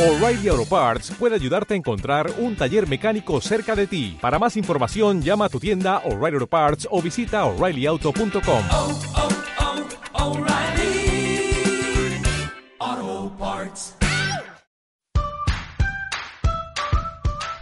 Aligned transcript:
O'Reilly 0.00 0.48
Auto 0.48 0.64
Parts 0.64 1.12
puede 1.18 1.34
ayudarte 1.34 1.74
a 1.74 1.76
encontrar 1.76 2.32
un 2.38 2.56
taller 2.56 2.88
mecánico 2.88 3.38
cerca 3.42 3.76
de 3.76 3.86
ti. 3.86 4.16
Para 4.18 4.38
más 4.38 4.56
información, 4.56 5.20
llama 5.20 5.44
a 5.44 5.48
tu 5.50 5.60
tienda 5.60 5.98
O'Reilly 6.06 6.36
Auto 6.36 6.46
Parts 6.46 6.88
o 6.90 7.02
visita 7.02 7.44
oreillyauto.com. 7.44 8.64
oh, 8.70 8.98
oh, 12.78 13.36
Parts. 13.38 13.94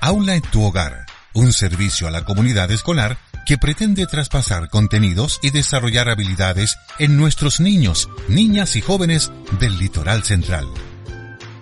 Aula 0.01 0.37
en 0.37 0.43
tu 0.43 0.63
hogar, 0.63 1.07
un 1.35 1.53
servicio 1.53 2.07
a 2.07 2.13
la 2.13 2.25
comunidad 2.25 2.71
escolar 2.71 3.19
que 3.47 3.59
pretende 3.59 4.07
traspasar 4.07 4.69
contenidos 4.69 5.41
y 5.43 5.51
desarrollar 5.51 6.09
habilidades 6.09 6.79
en 7.01 7.17
nuestros 7.17 7.59
niños, 7.59 8.09
niñas 8.29 8.77
y 8.77 8.81
jóvenes 8.81 9.33
del 9.59 9.77
litoral 9.77 10.23
central. 10.23 10.69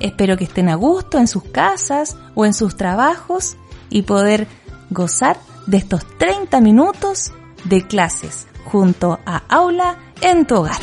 Espero 0.00 0.36
que 0.36 0.44
estén 0.44 0.68
a 0.68 0.74
gusto 0.74 1.18
en 1.18 1.26
sus 1.26 1.44
casas 1.44 2.16
o 2.34 2.44
en 2.44 2.52
sus 2.52 2.76
trabajos 2.76 3.56
y 3.90 4.02
poder 4.02 4.46
gozar 4.90 5.38
de 5.66 5.78
estos 5.78 6.04
30 6.18 6.60
minutos 6.60 7.32
de 7.64 7.86
clases 7.86 8.46
junto 8.64 9.18
a 9.24 9.42
Aula 9.48 9.96
en 10.20 10.46
tu 10.46 10.56
hogar. 10.56 10.80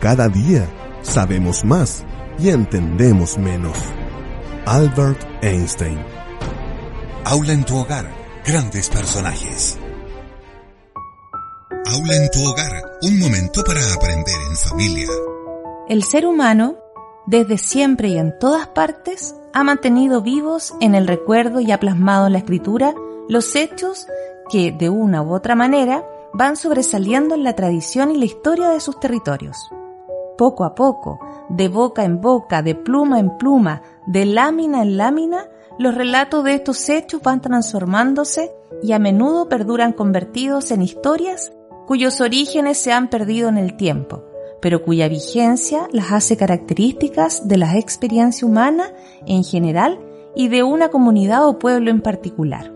Cada 0.00 0.28
día 0.28 0.68
sabemos 1.02 1.64
más 1.64 2.04
y 2.38 2.48
entendemos 2.48 3.38
menos. 3.38 3.78
Albert 4.66 5.24
Einstein. 5.42 5.98
Aula 7.24 7.52
en 7.52 7.64
tu 7.64 7.76
hogar, 7.76 8.12
grandes 8.44 8.88
personajes. 8.88 9.78
Aula 11.84 12.14
en 12.14 12.30
tu 12.30 12.38
hogar, 12.44 12.72
un 13.02 13.18
momento 13.18 13.64
para 13.64 13.80
aprender 13.92 14.36
en 14.48 14.56
familia. 14.56 15.08
El 15.88 16.04
ser 16.04 16.26
humano, 16.26 16.76
desde 17.26 17.58
siempre 17.58 18.10
y 18.10 18.18
en 18.18 18.38
todas 18.38 18.68
partes, 18.68 19.34
ha 19.52 19.64
mantenido 19.64 20.22
vivos 20.22 20.74
en 20.80 20.94
el 20.94 21.08
recuerdo 21.08 21.58
y 21.58 21.72
ha 21.72 21.80
plasmado 21.80 22.26
en 22.28 22.34
la 22.34 22.38
escritura 22.38 22.94
los 23.28 23.56
hechos 23.56 24.06
que, 24.48 24.70
de 24.70 24.90
una 24.90 25.22
u 25.22 25.34
otra 25.34 25.56
manera, 25.56 26.06
van 26.32 26.56
sobresaliendo 26.56 27.34
en 27.34 27.42
la 27.42 27.54
tradición 27.54 28.12
y 28.12 28.18
la 28.18 28.26
historia 28.26 28.68
de 28.68 28.78
sus 28.78 29.00
territorios. 29.00 29.56
Poco 30.38 30.64
a 30.64 30.76
poco, 30.76 31.18
de 31.48 31.68
boca 31.68 32.04
en 32.04 32.20
boca, 32.20 32.62
de 32.62 32.76
pluma 32.76 33.18
en 33.18 33.36
pluma, 33.38 33.82
de 34.06 34.24
lámina 34.24 34.82
en 34.82 34.96
lámina, 34.96 35.48
los 35.80 35.96
relatos 35.96 36.44
de 36.44 36.54
estos 36.54 36.88
hechos 36.88 37.22
van 37.22 37.40
transformándose 37.40 38.52
y 38.84 38.92
a 38.92 39.00
menudo 39.00 39.48
perduran 39.48 39.92
convertidos 39.92 40.70
en 40.70 40.82
historias 40.82 41.52
cuyos 41.86 42.20
orígenes 42.20 42.78
se 42.78 42.92
han 42.92 43.08
perdido 43.08 43.48
en 43.48 43.58
el 43.58 43.76
tiempo, 43.76 44.24
pero 44.60 44.82
cuya 44.84 45.08
vigencia 45.08 45.88
las 45.92 46.12
hace 46.12 46.36
características 46.36 47.48
de 47.48 47.56
la 47.56 47.78
experiencia 47.78 48.46
humana 48.46 48.92
en 49.26 49.44
general 49.44 50.00
y 50.34 50.48
de 50.48 50.62
una 50.62 50.88
comunidad 50.88 51.46
o 51.46 51.58
pueblo 51.58 51.90
en 51.90 52.00
particular. 52.00 52.72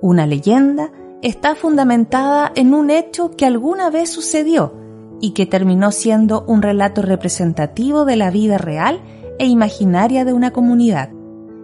Una 0.00 0.26
leyenda 0.26 0.90
está 1.22 1.54
fundamentada 1.54 2.52
en 2.54 2.74
un 2.74 2.90
hecho 2.90 3.30
que 3.30 3.46
alguna 3.46 3.90
vez 3.90 4.10
sucedió 4.10 4.74
y 5.20 5.30
que 5.30 5.46
terminó 5.46 5.92
siendo 5.92 6.44
un 6.46 6.60
relato 6.60 7.00
representativo 7.00 8.04
de 8.04 8.16
la 8.16 8.30
vida 8.30 8.58
real 8.58 9.00
e 9.38 9.46
imaginaria 9.46 10.24
de 10.24 10.32
una 10.32 10.50
comunidad. 10.50 11.10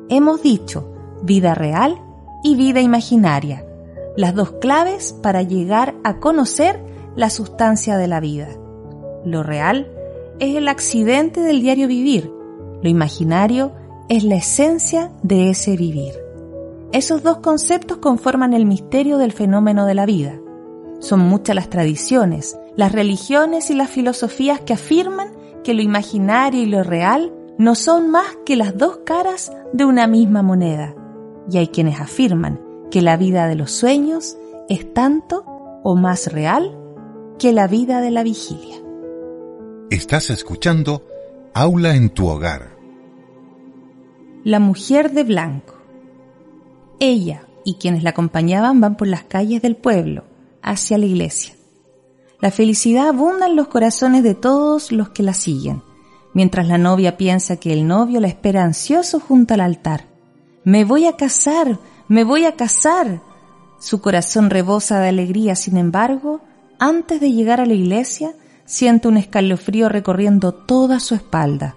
Hemos 0.08 0.42
dicho 0.42 0.92
vida 1.22 1.54
real 1.54 2.00
y 2.42 2.54
vida 2.54 2.80
imaginaria, 2.80 3.66
las 4.20 4.34
dos 4.34 4.52
claves 4.60 5.14
para 5.14 5.42
llegar 5.42 5.94
a 6.04 6.18
conocer 6.20 6.78
la 7.16 7.30
sustancia 7.30 7.96
de 7.96 8.06
la 8.06 8.20
vida. 8.20 8.48
Lo 9.24 9.42
real 9.42 9.90
es 10.38 10.56
el 10.56 10.68
accidente 10.68 11.40
del 11.40 11.62
diario 11.62 11.88
vivir, 11.88 12.30
lo 12.82 12.88
imaginario 12.88 13.72
es 14.10 14.22
la 14.24 14.36
esencia 14.36 15.10
de 15.22 15.48
ese 15.48 15.74
vivir. 15.76 16.12
Esos 16.92 17.22
dos 17.22 17.38
conceptos 17.38 17.96
conforman 17.96 18.52
el 18.52 18.66
misterio 18.66 19.16
del 19.16 19.32
fenómeno 19.32 19.86
de 19.86 19.94
la 19.94 20.04
vida. 20.04 20.38
Son 20.98 21.20
muchas 21.20 21.56
las 21.56 21.70
tradiciones, 21.70 22.58
las 22.76 22.92
religiones 22.92 23.70
y 23.70 23.74
las 23.74 23.88
filosofías 23.88 24.60
que 24.60 24.74
afirman 24.74 25.28
que 25.64 25.72
lo 25.72 25.80
imaginario 25.80 26.60
y 26.60 26.66
lo 26.66 26.82
real 26.82 27.32
no 27.56 27.74
son 27.74 28.10
más 28.10 28.36
que 28.44 28.56
las 28.56 28.76
dos 28.76 28.98
caras 29.06 29.50
de 29.72 29.86
una 29.86 30.06
misma 30.06 30.42
moneda. 30.42 30.94
Y 31.50 31.56
hay 31.56 31.68
quienes 31.68 32.00
afirman 32.00 32.69
que 32.90 33.02
la 33.02 33.16
vida 33.16 33.46
de 33.46 33.54
los 33.54 33.70
sueños 33.70 34.36
es 34.68 34.92
tanto 34.92 35.44
o 35.82 35.96
más 35.96 36.32
real 36.32 36.76
que 37.38 37.52
la 37.52 37.66
vida 37.66 38.00
de 38.00 38.10
la 38.10 38.22
vigilia. 38.22 38.76
Estás 39.90 40.30
escuchando 40.30 41.06
Aula 41.54 41.96
en 41.96 42.10
tu 42.10 42.28
hogar. 42.28 42.76
La 44.44 44.60
mujer 44.60 45.12
de 45.12 45.24
blanco. 45.24 45.74
Ella 46.98 47.46
y 47.64 47.74
quienes 47.74 48.02
la 48.02 48.10
acompañaban 48.10 48.80
van 48.80 48.96
por 48.96 49.08
las 49.08 49.24
calles 49.24 49.62
del 49.62 49.76
pueblo, 49.76 50.24
hacia 50.62 50.98
la 50.98 51.06
iglesia. 51.06 51.54
La 52.40 52.50
felicidad 52.50 53.08
abunda 53.08 53.46
en 53.46 53.56
los 53.56 53.68
corazones 53.68 54.22
de 54.22 54.34
todos 54.34 54.92
los 54.92 55.10
que 55.10 55.22
la 55.22 55.34
siguen, 55.34 55.82
mientras 56.32 56.68
la 56.68 56.78
novia 56.78 57.16
piensa 57.16 57.56
que 57.56 57.72
el 57.72 57.86
novio 57.86 58.20
la 58.20 58.28
espera 58.28 58.64
ansioso 58.64 59.20
junto 59.20 59.54
al 59.54 59.60
altar. 59.60 60.06
Me 60.64 60.84
voy 60.84 61.06
a 61.06 61.16
casar, 61.16 61.78
me 62.10 62.24
voy 62.24 62.44
a 62.44 62.56
casar. 62.56 63.22
Su 63.78 64.00
corazón 64.00 64.50
rebosa 64.50 64.98
de 64.98 65.08
alegría, 65.08 65.54
sin 65.54 65.76
embargo, 65.76 66.40
antes 66.80 67.20
de 67.20 67.30
llegar 67.30 67.60
a 67.60 67.66
la 67.66 67.74
iglesia, 67.74 68.32
siente 68.64 69.06
un 69.06 69.16
escalofrío 69.16 69.88
recorriendo 69.88 70.50
toda 70.50 70.98
su 70.98 71.14
espalda. 71.14 71.76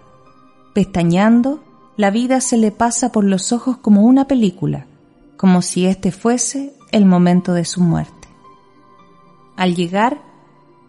Pestañeando, 0.73 1.63
la 1.97 2.09
vida 2.09 2.41
se 2.41 2.57
le 2.57 2.71
pasa 2.71 3.11
por 3.11 3.25
los 3.25 3.51
ojos 3.53 3.77
como 3.77 4.01
una 4.01 4.27
película, 4.27 4.87
como 5.37 5.61
si 5.61 5.85
este 5.85 6.11
fuese 6.11 6.73
el 6.91 7.05
momento 7.05 7.53
de 7.53 7.65
su 7.65 7.81
muerte. 7.81 8.27
Al 9.55 9.75
llegar, 9.75 10.19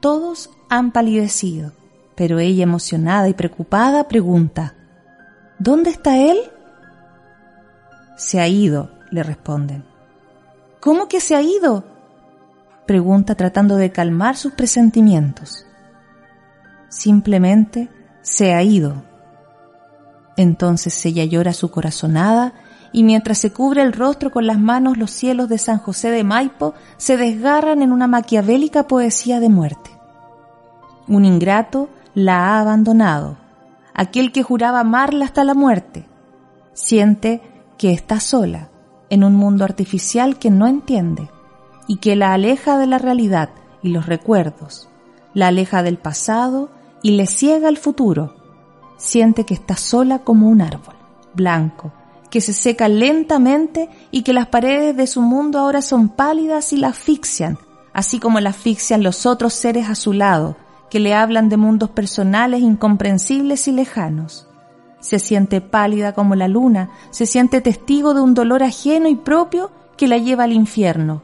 todos 0.00 0.48
han 0.70 0.90
palidecido, 0.90 1.72
pero 2.14 2.38
ella 2.38 2.62
emocionada 2.62 3.28
y 3.28 3.34
preocupada 3.34 4.08
pregunta, 4.08 4.72
¿Dónde 5.58 5.90
está 5.90 6.16
él? 6.16 6.38
Se 8.16 8.40
ha 8.40 8.48
ido, 8.48 8.93
le 9.14 9.22
responden. 9.22 9.84
¿Cómo 10.80 11.08
que 11.08 11.20
se 11.20 11.36
ha 11.36 11.40
ido? 11.40 11.84
Pregunta 12.84 13.36
tratando 13.36 13.76
de 13.76 13.90
calmar 13.90 14.36
sus 14.36 14.52
presentimientos. 14.52 15.64
Simplemente 16.88 17.88
se 18.20 18.52
ha 18.52 18.62
ido. 18.62 19.02
Entonces 20.36 21.06
ella 21.06 21.24
llora 21.24 21.52
su 21.52 21.70
corazonada 21.70 22.54
y 22.92 23.04
mientras 23.04 23.38
se 23.38 23.52
cubre 23.52 23.82
el 23.82 23.92
rostro 23.92 24.30
con 24.30 24.46
las 24.46 24.58
manos 24.58 24.98
los 24.98 25.10
cielos 25.10 25.48
de 25.48 25.58
San 25.58 25.78
José 25.78 26.10
de 26.10 26.24
Maipo 26.24 26.74
se 26.96 27.16
desgarran 27.16 27.82
en 27.82 27.92
una 27.92 28.08
maquiavélica 28.08 28.86
poesía 28.88 29.40
de 29.40 29.48
muerte. 29.48 29.90
Un 31.06 31.24
ingrato 31.24 31.88
la 32.14 32.48
ha 32.48 32.60
abandonado, 32.60 33.36
aquel 33.94 34.32
que 34.32 34.42
juraba 34.42 34.80
amarla 34.80 35.24
hasta 35.24 35.44
la 35.44 35.54
muerte. 35.54 36.06
Siente 36.72 37.42
que 37.78 37.92
está 37.92 38.18
sola 38.20 38.70
en 39.14 39.24
un 39.24 39.34
mundo 39.34 39.64
artificial 39.64 40.38
que 40.38 40.50
no 40.50 40.66
entiende 40.66 41.30
y 41.86 41.96
que 41.96 42.16
la 42.16 42.32
aleja 42.32 42.78
de 42.78 42.86
la 42.86 42.98
realidad 42.98 43.50
y 43.82 43.90
los 43.90 44.06
recuerdos, 44.06 44.88
la 45.34 45.48
aleja 45.48 45.82
del 45.82 45.98
pasado 45.98 46.70
y 47.02 47.12
le 47.12 47.26
ciega 47.26 47.68
el 47.68 47.76
futuro. 47.76 48.34
Siente 48.96 49.44
que 49.44 49.54
está 49.54 49.76
sola 49.76 50.20
como 50.20 50.48
un 50.48 50.60
árbol, 50.60 50.96
blanco, 51.34 51.92
que 52.30 52.40
se 52.40 52.52
seca 52.52 52.88
lentamente 52.88 53.88
y 54.10 54.22
que 54.22 54.32
las 54.32 54.48
paredes 54.48 54.96
de 54.96 55.06
su 55.06 55.22
mundo 55.22 55.60
ahora 55.60 55.82
son 55.82 56.08
pálidas 56.08 56.72
y 56.72 56.76
la 56.76 56.88
asfixian, 56.88 57.58
así 57.92 58.18
como 58.18 58.40
la 58.40 58.50
asfixian 58.50 59.04
los 59.04 59.26
otros 59.26 59.54
seres 59.54 59.88
a 59.88 59.94
su 59.94 60.12
lado, 60.12 60.56
que 60.90 60.98
le 60.98 61.14
hablan 61.14 61.48
de 61.48 61.56
mundos 61.56 61.90
personales 61.90 62.62
incomprensibles 62.62 63.68
y 63.68 63.72
lejanos. 63.72 64.48
Se 65.04 65.18
siente 65.18 65.60
pálida 65.60 66.14
como 66.14 66.34
la 66.34 66.48
luna, 66.48 66.88
se 67.10 67.26
siente 67.26 67.60
testigo 67.60 68.14
de 68.14 68.22
un 68.22 68.32
dolor 68.32 68.62
ajeno 68.62 69.06
y 69.06 69.16
propio 69.16 69.70
que 69.98 70.08
la 70.08 70.16
lleva 70.16 70.44
al 70.44 70.54
infierno. 70.54 71.20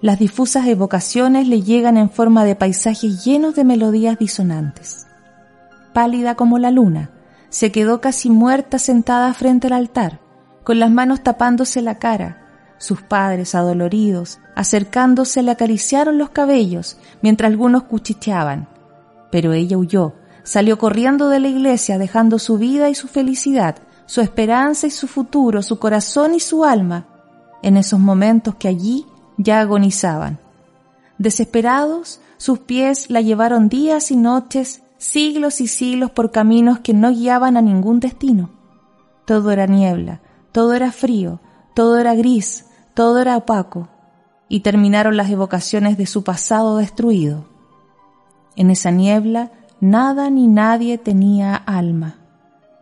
Las 0.00 0.18
difusas 0.18 0.66
evocaciones 0.66 1.46
le 1.46 1.60
llegan 1.60 1.98
en 1.98 2.08
forma 2.08 2.46
de 2.46 2.56
paisajes 2.56 3.22
llenos 3.22 3.54
de 3.54 3.64
melodías 3.64 4.18
disonantes. 4.18 5.06
Pálida 5.92 6.36
como 6.36 6.58
la 6.58 6.70
luna, 6.70 7.10
se 7.50 7.70
quedó 7.70 8.00
casi 8.00 8.30
muerta 8.30 8.78
sentada 8.78 9.34
frente 9.34 9.66
al 9.66 9.74
altar, 9.74 10.20
con 10.64 10.78
las 10.78 10.90
manos 10.90 11.22
tapándose 11.22 11.82
la 11.82 11.98
cara. 11.98 12.46
Sus 12.78 13.02
padres, 13.02 13.54
adoloridos, 13.54 14.38
acercándose, 14.54 15.42
le 15.42 15.50
acariciaron 15.50 16.16
los 16.16 16.30
cabellos, 16.30 16.96
mientras 17.20 17.50
algunos 17.50 17.82
cuchicheaban. 17.82 18.68
Pero 19.30 19.52
ella 19.52 19.76
huyó, 19.76 20.14
salió 20.46 20.78
corriendo 20.78 21.28
de 21.28 21.40
la 21.40 21.48
iglesia, 21.48 21.98
dejando 21.98 22.38
su 22.38 22.56
vida 22.56 22.88
y 22.88 22.94
su 22.94 23.08
felicidad, 23.08 23.78
su 24.06 24.20
esperanza 24.20 24.86
y 24.86 24.90
su 24.90 25.08
futuro, 25.08 25.60
su 25.60 25.80
corazón 25.80 26.34
y 26.34 26.40
su 26.40 26.64
alma, 26.64 27.08
en 27.64 27.76
esos 27.76 27.98
momentos 27.98 28.54
que 28.54 28.68
allí 28.68 29.06
ya 29.36 29.58
agonizaban. 29.58 30.38
Desesperados, 31.18 32.20
sus 32.36 32.60
pies 32.60 33.10
la 33.10 33.22
llevaron 33.22 33.68
días 33.68 34.12
y 34.12 34.16
noches, 34.16 34.82
siglos 34.98 35.60
y 35.60 35.66
siglos 35.66 36.12
por 36.12 36.30
caminos 36.30 36.78
que 36.78 36.94
no 36.94 37.10
guiaban 37.10 37.56
a 37.56 37.62
ningún 37.62 37.98
destino. 37.98 38.50
Todo 39.24 39.50
era 39.50 39.66
niebla, 39.66 40.20
todo 40.52 40.74
era 40.74 40.92
frío, 40.92 41.40
todo 41.74 41.98
era 41.98 42.14
gris, 42.14 42.66
todo 42.94 43.18
era 43.18 43.36
opaco, 43.36 43.88
y 44.48 44.60
terminaron 44.60 45.16
las 45.16 45.28
evocaciones 45.28 45.98
de 45.98 46.06
su 46.06 46.22
pasado 46.22 46.76
destruido. 46.76 47.46
En 48.54 48.70
esa 48.70 48.92
niebla 48.92 49.50
nada 49.80 50.30
ni 50.30 50.46
nadie 50.46 50.98
tenía 50.98 51.54
alma, 51.54 52.18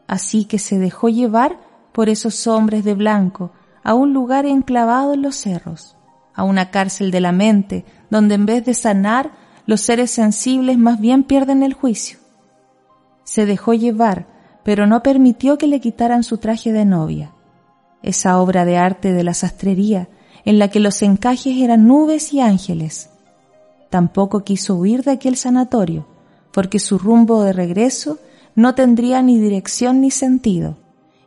así 0.06 0.44
que 0.44 0.58
se 0.58 0.78
dejó 0.78 1.08
llevar 1.08 1.58
por 1.92 2.08
esos 2.08 2.46
hombres 2.46 2.84
de 2.84 2.94
blanco 2.94 3.52
a 3.82 3.94
un 3.94 4.12
lugar 4.12 4.46
enclavado 4.46 5.14
en 5.14 5.22
los 5.22 5.36
cerros, 5.36 5.96
a 6.34 6.42
una 6.44 6.70
cárcel 6.70 7.10
de 7.10 7.20
la 7.20 7.32
mente, 7.32 7.84
donde 8.10 8.34
en 8.34 8.46
vez 8.46 8.64
de 8.64 8.74
sanar, 8.74 9.32
los 9.66 9.80
seres 9.80 10.10
sensibles 10.10 10.76
más 10.76 11.00
bien 11.00 11.22
pierden 11.22 11.62
el 11.62 11.72
juicio. 11.72 12.18
Se 13.24 13.46
dejó 13.46 13.72
llevar, 13.72 14.26
pero 14.62 14.86
no 14.86 15.02
permitió 15.02 15.56
que 15.56 15.66
le 15.66 15.80
quitaran 15.80 16.22
su 16.22 16.38
traje 16.38 16.72
de 16.72 16.84
novia, 16.84 17.32
esa 18.02 18.38
obra 18.38 18.64
de 18.64 18.76
arte 18.76 19.12
de 19.12 19.22
la 19.24 19.34
sastrería 19.34 20.08
en 20.44 20.58
la 20.58 20.68
que 20.68 20.80
los 20.80 21.00
encajes 21.02 21.56
eran 21.56 21.86
nubes 21.86 22.32
y 22.32 22.40
ángeles. 22.40 23.10
Tampoco 23.90 24.44
quiso 24.44 24.76
huir 24.76 25.02
de 25.02 25.12
aquel 25.12 25.36
sanatorio, 25.36 26.06
porque 26.54 26.78
su 26.78 26.98
rumbo 26.98 27.42
de 27.42 27.52
regreso 27.52 28.18
no 28.54 28.76
tendría 28.76 29.20
ni 29.22 29.40
dirección 29.40 30.00
ni 30.00 30.12
sentido, 30.12 30.78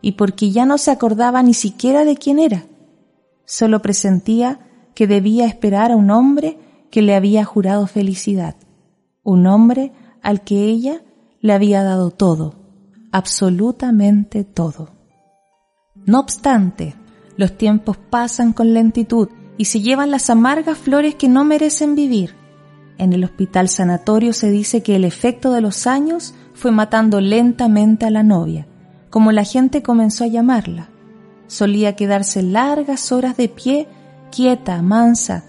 y 0.01 0.13
porque 0.13 0.51
ya 0.51 0.65
no 0.65 0.77
se 0.77 0.89
acordaba 0.89 1.43
ni 1.43 1.53
siquiera 1.53 2.05
de 2.05 2.15
quién 2.15 2.39
era. 2.39 2.65
Solo 3.43 3.81
presentía 3.81 4.61
que 4.95 5.05
debía 5.05 5.45
esperar 5.45 5.91
a 5.91 5.97
un 5.97 6.11
hombre 6.11 6.57
que 6.89 7.01
le 7.01 7.13
había 7.13 7.43
jurado 7.43 7.87
felicidad, 7.87 8.55
un 9.21 9.47
hombre 9.47 9.91
al 10.21 10.45
que 10.45 10.63
ella 10.63 11.01
le 11.41 11.51
había 11.51 11.83
dado 11.83 12.11
todo, 12.11 12.55
absolutamente 13.11 14.45
todo. 14.45 14.91
No 16.05 16.21
obstante, 16.21 16.95
los 17.35 17.57
tiempos 17.57 17.97
pasan 17.97 18.53
con 18.53 18.73
lentitud 18.73 19.27
y 19.57 19.65
se 19.65 19.81
llevan 19.81 20.09
las 20.09 20.29
amargas 20.29 20.77
flores 20.77 21.15
que 21.15 21.27
no 21.27 21.43
merecen 21.43 21.95
vivir. 21.95 22.46
En 22.97 23.13
el 23.13 23.23
hospital 23.23 23.69
sanatorio 23.69 24.33
se 24.33 24.49
dice 24.49 24.81
que 24.81 24.95
el 24.95 25.03
efecto 25.03 25.51
de 25.51 25.61
los 25.61 25.85
años 25.85 26.33
fue 26.53 26.71
matando 26.71 27.21
lentamente 27.21 28.05
a 28.05 28.09
la 28.09 28.23
novia, 28.23 28.67
como 29.09 29.31
la 29.31 29.43
gente 29.43 29.83
comenzó 29.83 30.23
a 30.23 30.27
llamarla. 30.27 30.89
Solía 31.45 31.95
quedarse 31.95 32.41
largas 32.41 33.11
horas 33.11 33.37
de 33.37 33.49
pie, 33.49 33.87
quieta, 34.31 34.81
mansa, 34.81 35.43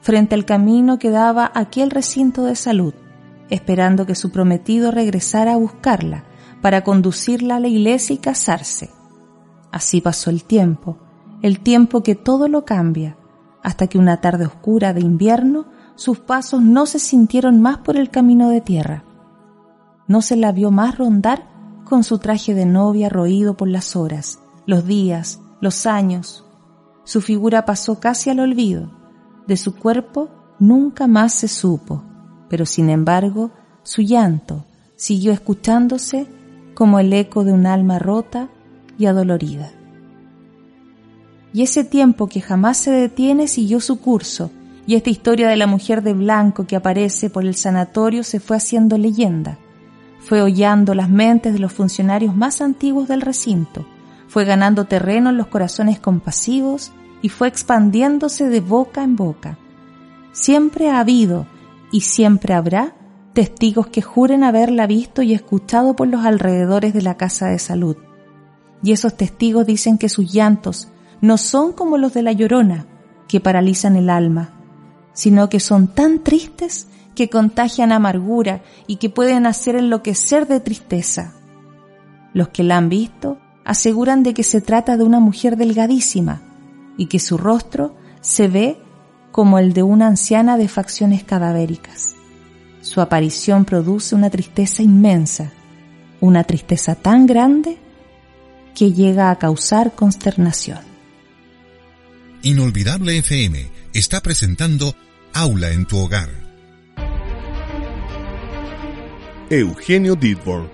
frente 0.00 0.34
al 0.34 0.44
camino 0.44 0.98
que 0.98 1.10
daba 1.10 1.50
aquel 1.54 1.90
recinto 1.90 2.44
de 2.44 2.56
salud, 2.56 2.94
esperando 3.48 4.04
que 4.04 4.14
su 4.14 4.30
prometido 4.30 4.90
regresara 4.90 5.54
a 5.54 5.56
buscarla 5.56 6.24
para 6.60 6.82
conducirla 6.82 7.56
a 7.56 7.60
la 7.60 7.68
iglesia 7.68 8.14
y 8.14 8.18
casarse. 8.18 8.90
Así 9.70 10.00
pasó 10.00 10.30
el 10.30 10.44
tiempo, 10.44 10.98
el 11.42 11.60
tiempo 11.60 12.02
que 12.02 12.16
todo 12.16 12.48
lo 12.48 12.64
cambia, 12.64 13.16
hasta 13.62 13.86
que 13.86 13.98
una 13.98 14.20
tarde 14.20 14.46
oscura 14.46 14.92
de 14.92 15.00
invierno 15.00 15.66
sus 15.98 16.20
pasos 16.20 16.62
no 16.62 16.86
se 16.86 17.00
sintieron 17.00 17.60
más 17.60 17.78
por 17.78 17.96
el 17.96 18.08
camino 18.08 18.50
de 18.50 18.60
tierra. 18.60 19.02
No 20.06 20.22
se 20.22 20.36
la 20.36 20.52
vio 20.52 20.70
más 20.70 20.96
rondar 20.96 21.48
con 21.84 22.04
su 22.04 22.20
traje 22.20 22.54
de 22.54 22.66
novia 22.66 23.08
roído 23.08 23.56
por 23.56 23.66
las 23.66 23.96
horas, 23.96 24.38
los 24.64 24.86
días, 24.86 25.40
los 25.60 25.86
años. 25.86 26.44
Su 27.02 27.20
figura 27.20 27.64
pasó 27.64 27.98
casi 27.98 28.30
al 28.30 28.38
olvido. 28.38 28.92
De 29.48 29.56
su 29.56 29.74
cuerpo 29.74 30.28
nunca 30.60 31.08
más 31.08 31.34
se 31.34 31.48
supo, 31.48 32.04
pero 32.48 32.64
sin 32.64 32.90
embargo 32.90 33.50
su 33.82 34.02
llanto 34.02 34.64
siguió 34.94 35.32
escuchándose 35.32 36.28
como 36.74 37.00
el 37.00 37.12
eco 37.12 37.42
de 37.42 37.52
un 37.52 37.66
alma 37.66 37.98
rota 37.98 38.50
y 38.98 39.06
adolorida. 39.06 39.72
Y 41.52 41.62
ese 41.62 41.82
tiempo 41.82 42.28
que 42.28 42.40
jamás 42.40 42.76
se 42.76 42.92
detiene 42.92 43.48
siguió 43.48 43.80
su 43.80 44.00
curso, 44.00 44.52
y 44.88 44.96
esta 44.96 45.10
historia 45.10 45.48
de 45.48 45.56
la 45.56 45.68
mujer 45.68 46.02
de 46.02 46.14
blanco 46.14 46.66
que 46.66 46.74
aparece 46.74 47.30
por 47.30 47.44
el 47.44 47.54
sanatorio 47.54 48.24
se 48.24 48.40
fue 48.40 48.56
haciendo 48.56 48.98
leyenda. 48.98 49.58
Fue 50.18 50.42
hollando 50.42 50.94
las 50.94 51.08
mentes 51.08 51.52
de 51.52 51.60
los 51.60 51.72
funcionarios 51.72 52.34
más 52.34 52.60
antiguos 52.60 53.06
del 53.06 53.20
recinto, 53.20 53.86
fue 54.26 54.44
ganando 54.44 54.86
terreno 54.86 55.30
en 55.30 55.36
los 55.36 55.46
corazones 55.46 56.00
compasivos 56.00 56.90
y 57.22 57.28
fue 57.28 57.48
expandiéndose 57.48 58.48
de 58.48 58.60
boca 58.60 59.04
en 59.04 59.14
boca. 59.14 59.58
Siempre 60.32 60.90
ha 60.90 60.98
habido 60.98 61.46
y 61.92 62.00
siempre 62.00 62.54
habrá 62.54 62.94
testigos 63.32 63.86
que 63.86 64.02
juren 64.02 64.42
haberla 64.42 64.88
visto 64.88 65.22
y 65.22 65.34
escuchado 65.34 65.94
por 65.94 66.08
los 66.08 66.24
alrededores 66.24 66.92
de 66.94 67.02
la 67.02 67.16
casa 67.16 67.46
de 67.46 67.60
salud 67.60 67.96
y 68.82 68.92
esos 68.92 69.16
testigos 69.16 69.66
dicen 69.66 69.98
que 69.98 70.08
sus 70.08 70.32
llantos 70.32 70.88
no 71.20 71.36
son 71.36 71.72
como 71.72 71.98
los 71.98 72.14
de 72.14 72.22
la 72.22 72.32
llorona, 72.32 72.86
que 73.26 73.40
paralizan 73.40 73.96
el 73.96 74.08
alma, 74.08 74.57
sino 75.18 75.48
que 75.48 75.58
son 75.58 75.88
tan 75.88 76.22
tristes 76.22 76.86
que 77.16 77.28
contagian 77.28 77.90
amargura 77.90 78.62
y 78.86 78.98
que 78.98 79.10
pueden 79.10 79.46
hacer 79.46 79.74
enloquecer 79.74 80.46
de 80.46 80.60
tristeza. 80.60 81.34
Los 82.32 82.50
que 82.50 82.62
la 82.62 82.76
han 82.76 82.88
visto 82.88 83.36
aseguran 83.64 84.22
de 84.22 84.32
que 84.32 84.44
se 84.44 84.60
trata 84.60 84.96
de 84.96 85.02
una 85.02 85.18
mujer 85.18 85.56
delgadísima 85.56 86.40
y 86.96 87.06
que 87.06 87.18
su 87.18 87.36
rostro 87.36 87.96
se 88.20 88.46
ve 88.46 88.80
como 89.32 89.58
el 89.58 89.72
de 89.72 89.82
una 89.82 90.06
anciana 90.06 90.56
de 90.56 90.68
facciones 90.68 91.24
cadavéricas. 91.24 92.14
Su 92.80 93.00
aparición 93.00 93.64
produce 93.64 94.14
una 94.14 94.30
tristeza 94.30 94.84
inmensa, 94.84 95.50
una 96.20 96.44
tristeza 96.44 96.94
tan 96.94 97.26
grande 97.26 97.76
que 98.72 98.92
llega 98.92 99.32
a 99.32 99.38
causar 99.40 99.96
consternación. 99.96 100.78
Inolvidable 102.42 103.18
FM 103.18 103.66
está 103.92 104.20
presentando 104.20 104.94
Aula 105.40 105.70
en 105.70 105.86
tu 105.86 105.98
hogar. 105.98 106.30
Eugenio 109.50 110.16
Didborn, 110.16 110.68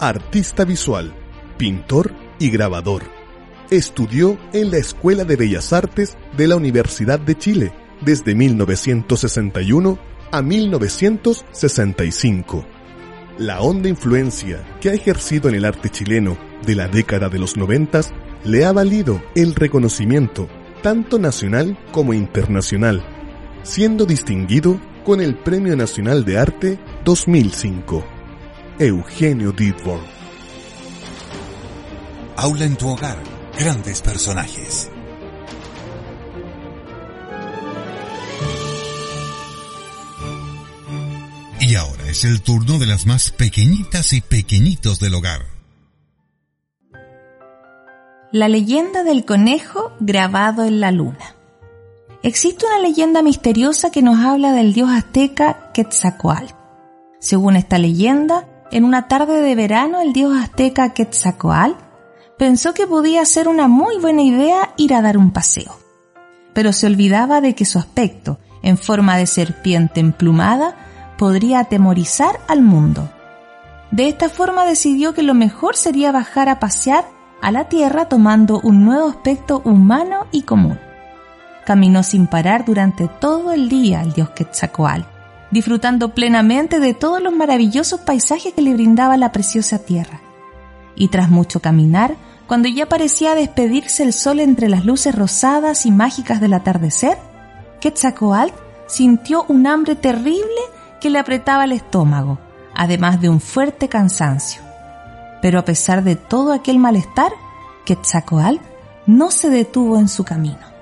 artista 0.00 0.64
visual, 0.64 1.12
pintor 1.58 2.14
y 2.38 2.48
grabador. 2.48 3.02
Estudió 3.68 4.38
en 4.54 4.70
la 4.70 4.78
Escuela 4.78 5.24
de 5.24 5.36
Bellas 5.36 5.74
Artes 5.74 6.16
de 6.34 6.48
la 6.48 6.56
Universidad 6.56 7.20
de 7.20 7.36
Chile 7.36 7.74
desde 8.00 8.34
1961 8.34 9.98
a 10.32 10.40
1965 10.40 12.66
la 13.36 13.60
honda 13.60 13.90
influencia 13.90 14.64
que 14.80 14.88
ha 14.88 14.94
ejercido 14.94 15.50
en 15.50 15.56
el 15.56 15.66
arte 15.66 15.90
chileno 15.90 16.38
de 16.64 16.74
la 16.74 16.88
década 16.88 17.28
de 17.28 17.38
los 17.38 17.58
noventas 17.58 18.14
le 18.44 18.64
ha 18.64 18.72
valido 18.72 19.22
el 19.34 19.54
reconocimiento 19.54 20.48
tanto 20.82 21.18
nacional 21.18 21.78
como 21.92 22.14
internacional, 22.14 23.04
siendo 23.66 24.06
distinguido 24.06 24.80
con 25.04 25.20
el 25.20 25.34
Premio 25.34 25.76
Nacional 25.76 26.24
de 26.24 26.38
Arte 26.38 26.78
2005. 27.04 28.04
Eugenio 28.78 29.52
Didborn. 29.52 30.04
Aula 32.36 32.64
en 32.64 32.76
tu 32.76 32.88
hogar. 32.88 33.18
Grandes 33.58 34.02
personajes. 34.02 34.88
Y 41.60 41.74
ahora 41.74 42.08
es 42.08 42.24
el 42.24 42.42
turno 42.42 42.78
de 42.78 42.86
las 42.86 43.06
más 43.06 43.32
pequeñitas 43.32 44.12
y 44.12 44.20
pequeñitos 44.20 45.00
del 45.00 45.14
hogar. 45.14 45.40
La 48.30 48.48
leyenda 48.48 49.02
del 49.02 49.24
conejo 49.24 49.92
grabado 49.98 50.64
en 50.64 50.80
la 50.80 50.92
luna. 50.92 51.35
Existe 52.26 52.66
una 52.66 52.80
leyenda 52.80 53.22
misteriosa 53.22 53.92
que 53.92 54.02
nos 54.02 54.18
habla 54.18 54.50
del 54.50 54.72
dios 54.72 54.90
azteca 54.90 55.70
Quetzalcoatl. 55.72 56.54
Según 57.20 57.54
esta 57.54 57.78
leyenda, 57.78 58.48
en 58.72 58.82
una 58.82 59.06
tarde 59.06 59.40
de 59.40 59.54
verano 59.54 60.00
el 60.00 60.12
dios 60.12 60.36
azteca 60.36 60.92
Quetzalcoatl 60.92 61.76
pensó 62.36 62.74
que 62.74 62.88
podía 62.88 63.24
ser 63.24 63.46
una 63.46 63.68
muy 63.68 64.00
buena 64.00 64.22
idea 64.22 64.74
ir 64.76 64.92
a 64.94 65.02
dar 65.02 65.18
un 65.18 65.30
paseo. 65.30 65.78
Pero 66.52 66.72
se 66.72 66.88
olvidaba 66.88 67.40
de 67.40 67.54
que 67.54 67.64
su 67.64 67.78
aspecto, 67.78 68.40
en 68.60 68.76
forma 68.76 69.16
de 69.16 69.28
serpiente 69.28 70.00
emplumada, 70.00 70.74
podría 71.18 71.60
atemorizar 71.60 72.40
al 72.48 72.60
mundo. 72.60 73.08
De 73.92 74.08
esta 74.08 74.28
forma 74.30 74.66
decidió 74.66 75.14
que 75.14 75.22
lo 75.22 75.34
mejor 75.34 75.76
sería 75.76 76.10
bajar 76.10 76.48
a 76.48 76.58
pasear 76.58 77.04
a 77.40 77.52
la 77.52 77.68
tierra 77.68 78.08
tomando 78.08 78.58
un 78.64 78.84
nuevo 78.84 79.10
aspecto 79.10 79.62
humano 79.64 80.26
y 80.32 80.42
común. 80.42 80.80
Caminó 81.66 82.04
sin 82.04 82.28
parar 82.28 82.64
durante 82.64 83.08
todo 83.08 83.52
el 83.52 83.68
día 83.68 84.00
el 84.00 84.12
dios 84.12 84.30
Quetzalcoatl, 84.30 85.02
disfrutando 85.50 86.14
plenamente 86.14 86.78
de 86.78 86.94
todos 86.94 87.20
los 87.20 87.34
maravillosos 87.34 88.02
paisajes 88.02 88.54
que 88.54 88.62
le 88.62 88.72
brindaba 88.72 89.16
la 89.16 89.32
preciosa 89.32 89.80
tierra. 89.80 90.20
Y 90.94 91.08
tras 91.08 91.28
mucho 91.28 91.58
caminar, 91.58 92.14
cuando 92.46 92.68
ya 92.68 92.86
parecía 92.86 93.34
despedirse 93.34 94.04
el 94.04 94.12
sol 94.12 94.38
entre 94.38 94.68
las 94.68 94.84
luces 94.84 95.12
rosadas 95.12 95.86
y 95.86 95.90
mágicas 95.90 96.40
del 96.40 96.54
atardecer, 96.54 97.18
Quetzalcoatl 97.80 98.54
sintió 98.86 99.44
un 99.48 99.66
hambre 99.66 99.96
terrible 99.96 100.60
que 101.00 101.10
le 101.10 101.18
apretaba 101.18 101.64
el 101.64 101.72
estómago, 101.72 102.38
además 102.76 103.20
de 103.20 103.28
un 103.28 103.40
fuerte 103.40 103.88
cansancio. 103.88 104.62
Pero 105.42 105.58
a 105.58 105.64
pesar 105.64 106.04
de 106.04 106.14
todo 106.14 106.52
aquel 106.52 106.78
malestar, 106.78 107.32
Quetzalcoatl 107.84 108.58
no 109.06 109.32
se 109.32 109.50
detuvo 109.50 109.98
en 109.98 110.06
su 110.06 110.22
camino. 110.22 110.75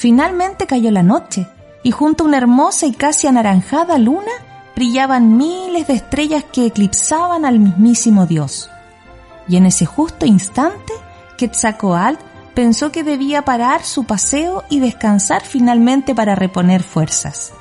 Finalmente 0.00 0.66
cayó 0.66 0.90
la 0.90 1.02
noche 1.02 1.46
y 1.82 1.90
junto 1.90 2.24
a 2.24 2.26
una 2.26 2.38
hermosa 2.38 2.86
y 2.86 2.92
casi 2.92 3.26
anaranjada 3.26 3.98
luna 3.98 4.32
brillaban 4.74 5.36
miles 5.36 5.88
de 5.88 5.92
estrellas 5.92 6.42
que 6.50 6.64
eclipsaban 6.64 7.44
al 7.44 7.58
mismísimo 7.58 8.24
Dios. 8.24 8.70
Y 9.46 9.58
en 9.58 9.66
ese 9.66 9.84
justo 9.84 10.24
instante, 10.24 10.94
Quetzalcoatl 11.36 12.16
pensó 12.54 12.90
que 12.90 13.04
debía 13.04 13.42
parar 13.42 13.84
su 13.84 14.04
paseo 14.04 14.64
y 14.70 14.80
descansar 14.80 15.42
finalmente 15.42 16.14
para 16.14 16.34
reponer 16.34 16.82
fuerzas. 16.82 17.52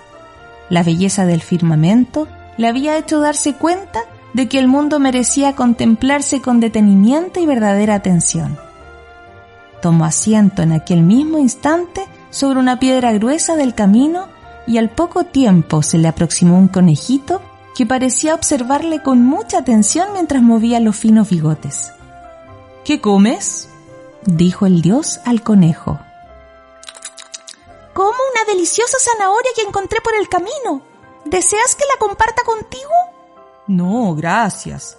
La 0.69 0.81
belleza 0.81 1.25
del 1.25 1.41
firmamento 1.41 2.29
le 2.55 2.69
había 2.69 2.97
hecho 2.97 3.19
darse 3.19 3.55
cuenta 3.55 3.99
de 4.33 4.47
que 4.47 4.59
el 4.59 4.69
mundo 4.69 5.01
merecía 5.01 5.57
contemplarse 5.57 6.39
con 6.39 6.61
detenimiento 6.61 7.41
y 7.41 7.45
verdadera 7.45 7.95
atención. 7.95 8.57
Tomó 9.81 10.05
asiento 10.05 10.61
en 10.61 10.71
aquel 10.71 11.01
mismo 11.01 11.37
instante 11.37 12.07
sobre 12.29 12.59
una 12.59 12.79
piedra 12.79 13.11
gruesa 13.13 13.55
del 13.55 13.75
camino 13.75 14.27
y 14.67 14.77
al 14.77 14.89
poco 14.89 15.23
tiempo 15.23 15.81
se 15.81 15.97
le 15.97 16.07
aproximó 16.07 16.57
un 16.57 16.67
conejito 16.67 17.41
que 17.75 17.85
parecía 17.85 18.35
observarle 18.35 19.01
con 19.01 19.25
mucha 19.25 19.59
atención 19.59 20.09
mientras 20.13 20.41
movía 20.41 20.79
los 20.79 20.95
finos 20.95 21.29
bigotes. 21.29 21.91
¿Qué 22.83 23.01
comes? 23.01 23.69
dijo 24.25 24.65
el 24.65 24.81
dios 24.81 25.19
al 25.25 25.41
conejo. 25.43 25.99
Como 27.93 28.09
una 28.09 28.51
deliciosa 28.51 28.97
zanahoria 28.99 29.51
que 29.55 29.61
encontré 29.61 29.99
por 30.01 30.13
el 30.15 30.29
camino. 30.29 30.81
¿Deseas 31.25 31.75
que 31.75 31.85
la 31.85 31.99
comparta 31.99 32.43
contigo? 32.43 32.91
No, 33.67 34.15
gracias. 34.15 34.97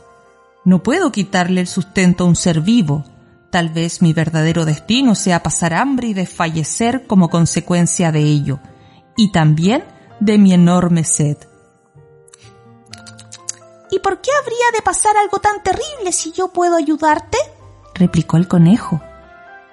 No 0.65 0.83
puedo 0.83 1.11
quitarle 1.11 1.63
el 1.63 1.67
sustento 1.67 2.25
a 2.25 2.27
un 2.27 2.37
ser 2.37 2.61
vivo. 2.61 3.05
Tal 3.51 3.69
vez 3.69 4.01
mi 4.01 4.13
verdadero 4.13 4.65
destino 4.65 5.15
sea 5.15 5.43
pasar 5.43 5.75
hambre 5.75 6.09
y 6.09 6.15
desfallecer 6.15 7.07
como 7.07 7.29
consecuencia 7.31 8.13
de 8.13 8.21
ello, 8.21 8.61
y 9.17 9.33
también 9.33 9.85
de 10.21 10.39
mi 10.39 10.55
enorme 10.55 11.03
sed. 11.03 11.37
¿Y 13.91 13.99
por 13.99 14.21
qué 14.21 14.31
habría 14.41 14.67
de 14.73 14.83
pasar 14.83 15.17
algo 15.17 15.41
tan 15.41 15.63
terrible 15.65 16.13
si 16.13 16.31
yo 16.33 16.49
puedo 16.49 16.77
ayudarte? 16.77 17.39
replicó 17.95 18.37
el 18.37 18.47
conejo. 18.47 19.03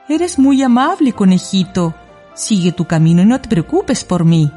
Eres 0.09 0.39
muy 0.39 0.63
amable, 0.63 1.13
conejito. 1.13 1.93
Sigue 2.33 2.71
tu 2.71 2.85
camino 2.85 3.21
y 3.21 3.25
no 3.25 3.39
te 3.41 3.49
preocupes 3.49 4.03
por 4.03 4.25
mí, 4.25 4.51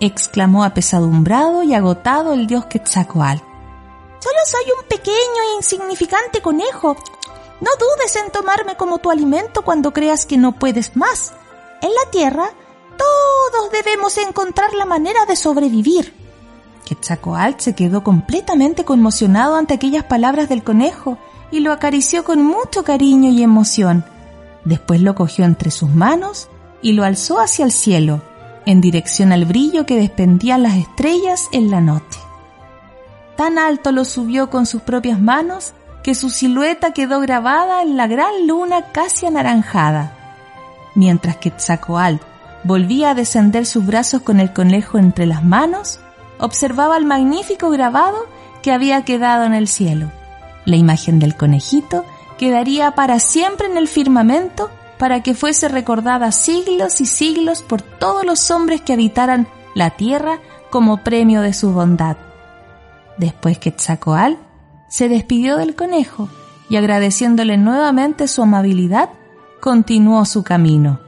exclamó 0.00 0.64
apesadumbrado 0.64 1.62
y 1.62 1.74
agotado 1.74 2.32
el 2.32 2.46
dios 2.46 2.66
Quetzalcoatl. 2.66 3.42
Solo 4.18 4.38
soy 4.46 4.72
un 4.80 4.88
pequeño 4.88 5.14
e 5.14 5.56
insignificante 5.58 6.40
conejo. 6.40 6.96
No 7.60 7.70
dudes 7.78 8.16
en 8.16 8.30
tomarme 8.30 8.76
como 8.76 8.98
tu 8.98 9.10
alimento 9.10 9.62
cuando 9.62 9.92
creas 9.92 10.26
que 10.26 10.36
no 10.36 10.52
puedes 10.52 10.96
más. 10.96 11.32
En 11.80 11.90
la 11.90 12.10
tierra, 12.10 12.50
todos 12.96 13.70
debemos 13.70 14.18
encontrar 14.18 14.74
la 14.74 14.84
manera 14.84 15.24
de 15.26 15.36
sobrevivir. 15.36 16.14
Quetzalcoatl 16.84 17.60
se 17.60 17.74
quedó 17.74 18.04
completamente 18.04 18.84
conmocionado 18.84 19.56
ante 19.56 19.74
aquellas 19.74 20.04
palabras 20.04 20.48
del 20.48 20.62
conejo 20.62 21.18
y 21.50 21.60
lo 21.60 21.72
acarició 21.72 22.24
con 22.24 22.42
mucho 22.42 22.84
cariño 22.84 23.30
y 23.30 23.42
emoción. 23.42 24.04
Después 24.64 25.00
lo 25.00 25.14
cogió 25.14 25.44
entre 25.44 25.70
sus 25.70 25.90
manos 25.90 26.48
y 26.82 26.92
lo 26.92 27.04
alzó 27.04 27.40
hacia 27.40 27.64
el 27.64 27.72
cielo, 27.72 28.20
en 28.66 28.80
dirección 28.80 29.32
al 29.32 29.44
brillo 29.44 29.86
que 29.86 29.96
despendían 29.96 30.62
las 30.62 30.76
estrellas 30.76 31.48
en 31.52 31.70
la 31.70 31.80
noche. 31.80 32.20
Tan 33.36 33.58
alto 33.58 33.92
lo 33.92 34.04
subió 34.04 34.50
con 34.50 34.66
sus 34.66 34.82
propias 34.82 35.20
manos 35.20 35.72
que 36.06 36.14
su 36.14 36.30
silueta 36.30 36.92
quedó 36.92 37.18
grabada 37.18 37.82
en 37.82 37.96
la 37.96 38.06
gran 38.06 38.46
luna 38.46 38.92
casi 38.92 39.26
anaranjada. 39.26 40.12
Mientras 40.94 41.36
que 41.38 41.50
Tzacoalt 41.50 42.22
volvía 42.62 43.10
a 43.10 43.14
descender 43.16 43.66
sus 43.66 43.84
brazos 43.84 44.22
con 44.22 44.38
el 44.38 44.52
conejo 44.52 44.98
entre 44.98 45.26
las 45.26 45.42
manos, 45.42 45.98
observaba 46.38 46.96
el 46.96 47.06
magnífico 47.06 47.70
grabado 47.70 48.18
que 48.62 48.70
había 48.70 49.04
quedado 49.04 49.46
en 49.46 49.54
el 49.54 49.66
cielo. 49.66 50.12
La 50.64 50.76
imagen 50.76 51.18
del 51.18 51.36
conejito 51.36 52.04
quedaría 52.38 52.92
para 52.92 53.18
siempre 53.18 53.66
en 53.66 53.76
el 53.76 53.88
firmamento 53.88 54.70
para 54.98 55.24
que 55.24 55.34
fuese 55.34 55.66
recordada 55.66 56.30
siglos 56.30 57.00
y 57.00 57.06
siglos 57.06 57.62
por 57.62 57.82
todos 57.82 58.24
los 58.24 58.52
hombres 58.52 58.80
que 58.80 58.92
habitaran 58.92 59.48
la 59.74 59.90
tierra 59.90 60.38
como 60.70 60.98
premio 60.98 61.40
de 61.40 61.52
su 61.52 61.72
bondad. 61.72 62.16
Después 63.18 63.58
que 63.58 63.70
se 64.88 65.08
despidió 65.08 65.56
del 65.56 65.74
conejo 65.74 66.28
y 66.68 66.76
agradeciéndole 66.76 67.56
nuevamente 67.56 68.28
su 68.28 68.42
amabilidad, 68.42 69.10
continuó 69.60 70.24
su 70.24 70.42
camino. 70.42 71.00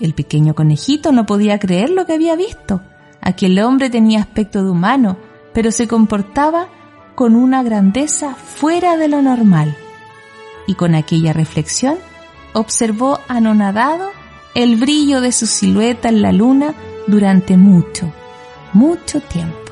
El 0.00 0.14
pequeño 0.14 0.54
conejito 0.54 1.12
no 1.12 1.26
podía 1.26 1.58
creer 1.58 1.90
lo 1.90 2.06
que 2.06 2.14
había 2.14 2.36
visto. 2.36 2.80
Aquel 3.20 3.58
hombre 3.60 3.90
tenía 3.90 4.20
aspecto 4.20 4.64
de 4.64 4.70
humano, 4.70 5.16
pero 5.52 5.70
se 5.70 5.88
comportaba 5.88 6.68
con 7.14 7.36
una 7.36 7.62
grandeza 7.62 8.34
fuera 8.34 8.96
de 8.96 9.08
lo 9.08 9.22
normal. 9.22 9.76
Y 10.66 10.74
con 10.74 10.94
aquella 10.94 11.32
reflexión 11.32 11.96
observó 12.52 13.20
anonadado 13.28 14.10
el 14.54 14.76
brillo 14.76 15.20
de 15.20 15.32
su 15.32 15.46
silueta 15.46 16.08
en 16.08 16.22
la 16.22 16.32
luna 16.32 16.74
durante 17.06 17.56
mucho, 17.56 18.12
mucho 18.72 19.20
tiempo. 19.20 19.63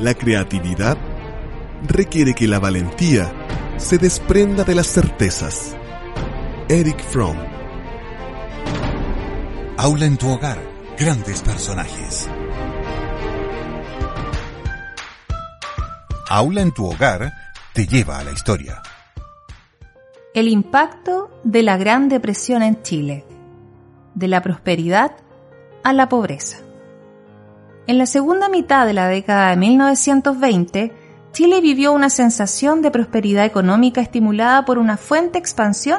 La 0.00 0.14
creatividad 0.14 0.96
requiere 1.88 2.32
que 2.32 2.46
la 2.46 2.60
valentía 2.60 3.32
se 3.78 3.98
desprenda 3.98 4.62
de 4.62 4.76
las 4.76 4.86
certezas. 4.86 5.74
Eric 6.68 7.00
Fromm. 7.00 7.36
Aula 9.76 10.06
en 10.06 10.16
tu 10.16 10.28
hogar. 10.28 10.58
Grandes 10.96 11.42
personajes. 11.42 12.28
Aula 16.28 16.60
en 16.60 16.70
tu 16.70 16.86
hogar 16.86 17.32
te 17.72 17.88
lleva 17.88 18.20
a 18.20 18.24
la 18.24 18.30
historia. 18.30 18.80
El 20.32 20.46
impacto 20.46 21.40
de 21.42 21.64
la 21.64 21.76
Gran 21.76 22.08
Depresión 22.08 22.62
en 22.62 22.82
Chile. 22.82 23.24
De 24.14 24.28
la 24.28 24.42
prosperidad 24.42 25.16
a 25.82 25.92
la 25.92 26.08
pobreza. 26.08 26.67
En 27.88 27.96
la 27.96 28.04
segunda 28.04 28.50
mitad 28.50 28.84
de 28.84 28.92
la 28.92 29.08
década 29.08 29.48
de 29.48 29.56
1920, 29.56 30.92
Chile 31.32 31.62
vivió 31.62 31.94
una 31.94 32.10
sensación 32.10 32.82
de 32.82 32.90
prosperidad 32.90 33.46
económica 33.46 34.02
estimulada 34.02 34.66
por 34.66 34.76
una 34.76 34.98
fuente 34.98 35.38
expansión 35.38 35.98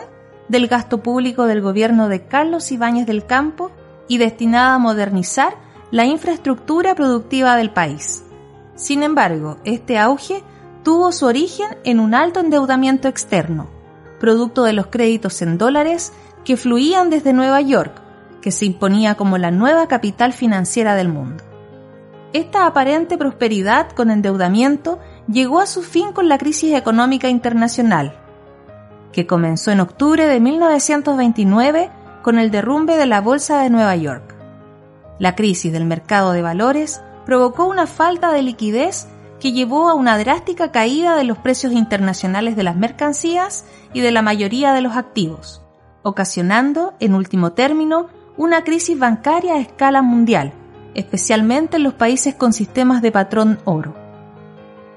del 0.49 0.67
gasto 0.67 1.01
público 1.01 1.47
del 1.47 1.61
gobierno 1.61 2.07
de 2.07 2.27
Carlos 2.27 2.71
Ibáñez 2.71 3.07
del 3.07 3.25
Campo 3.25 3.71
y 4.07 4.19
destinada 4.19 4.75
a 4.75 4.77
modernizar 4.77 5.55
la 5.89 6.05
infraestructura 6.05 6.93
productiva 6.93 7.55
del 7.55 7.71
país. 7.71 8.23
Sin 8.75 9.01
embargo, 9.01 9.57
este 9.63 9.97
auge 9.97 10.43
tuvo 10.83 11.11
su 11.11 11.25
origen 11.25 11.69
en 11.85 11.99
un 11.99 12.13
alto 12.13 12.39
endeudamiento 12.39 13.07
externo, 13.07 13.67
producto 14.19 14.63
de 14.63 14.73
los 14.73 14.85
créditos 14.85 15.41
en 15.41 15.57
dólares 15.57 16.13
que 16.45 16.55
fluían 16.55 17.09
desde 17.09 17.33
Nueva 17.33 17.61
York, 17.61 17.99
que 18.43 18.51
se 18.51 18.65
imponía 18.65 19.15
como 19.15 19.39
la 19.39 19.49
nueva 19.49 19.87
capital 19.87 20.33
financiera 20.33 20.93
del 20.93 21.09
mundo. 21.09 21.48
Esta 22.31 22.67
aparente 22.67 23.17
prosperidad 23.17 23.89
con 23.91 24.11
endeudamiento 24.11 24.99
llegó 25.27 25.59
a 25.59 25.65
su 25.65 25.81
fin 25.81 26.13
con 26.13 26.29
la 26.29 26.37
crisis 26.37 26.75
económica 26.75 27.27
internacional, 27.27 28.19
que 29.11 29.25
comenzó 29.25 29.71
en 29.71 29.79
octubre 29.79 30.27
de 30.27 30.39
1929 30.39 31.89
con 32.21 32.37
el 32.37 32.51
derrumbe 32.51 32.97
de 32.97 33.07
la 33.07 33.21
Bolsa 33.21 33.63
de 33.63 33.71
Nueva 33.71 33.95
York. 33.95 34.35
La 35.17 35.35
crisis 35.35 35.73
del 35.73 35.85
mercado 35.85 36.31
de 36.31 36.43
valores 36.43 37.01
provocó 37.25 37.65
una 37.65 37.87
falta 37.87 38.31
de 38.31 38.43
liquidez 38.43 39.07
que 39.39 39.51
llevó 39.51 39.89
a 39.89 39.95
una 39.95 40.15
drástica 40.19 40.71
caída 40.71 41.15
de 41.15 41.23
los 41.23 41.39
precios 41.39 41.73
internacionales 41.73 42.55
de 42.55 42.63
las 42.63 42.75
mercancías 42.75 43.65
y 43.91 44.01
de 44.01 44.11
la 44.11 44.21
mayoría 44.21 44.73
de 44.73 44.81
los 44.81 44.95
activos, 44.95 45.63
ocasionando, 46.03 46.93
en 46.99 47.15
último 47.15 47.53
término, 47.53 48.07
una 48.37 48.63
crisis 48.63 48.99
bancaria 48.99 49.55
a 49.55 49.59
escala 49.59 50.03
mundial, 50.03 50.53
especialmente 50.95 51.77
en 51.77 51.83
los 51.83 51.93
países 51.93 52.35
con 52.35 52.53
sistemas 52.53 53.01
de 53.01 53.11
patrón 53.11 53.59
oro. 53.65 53.95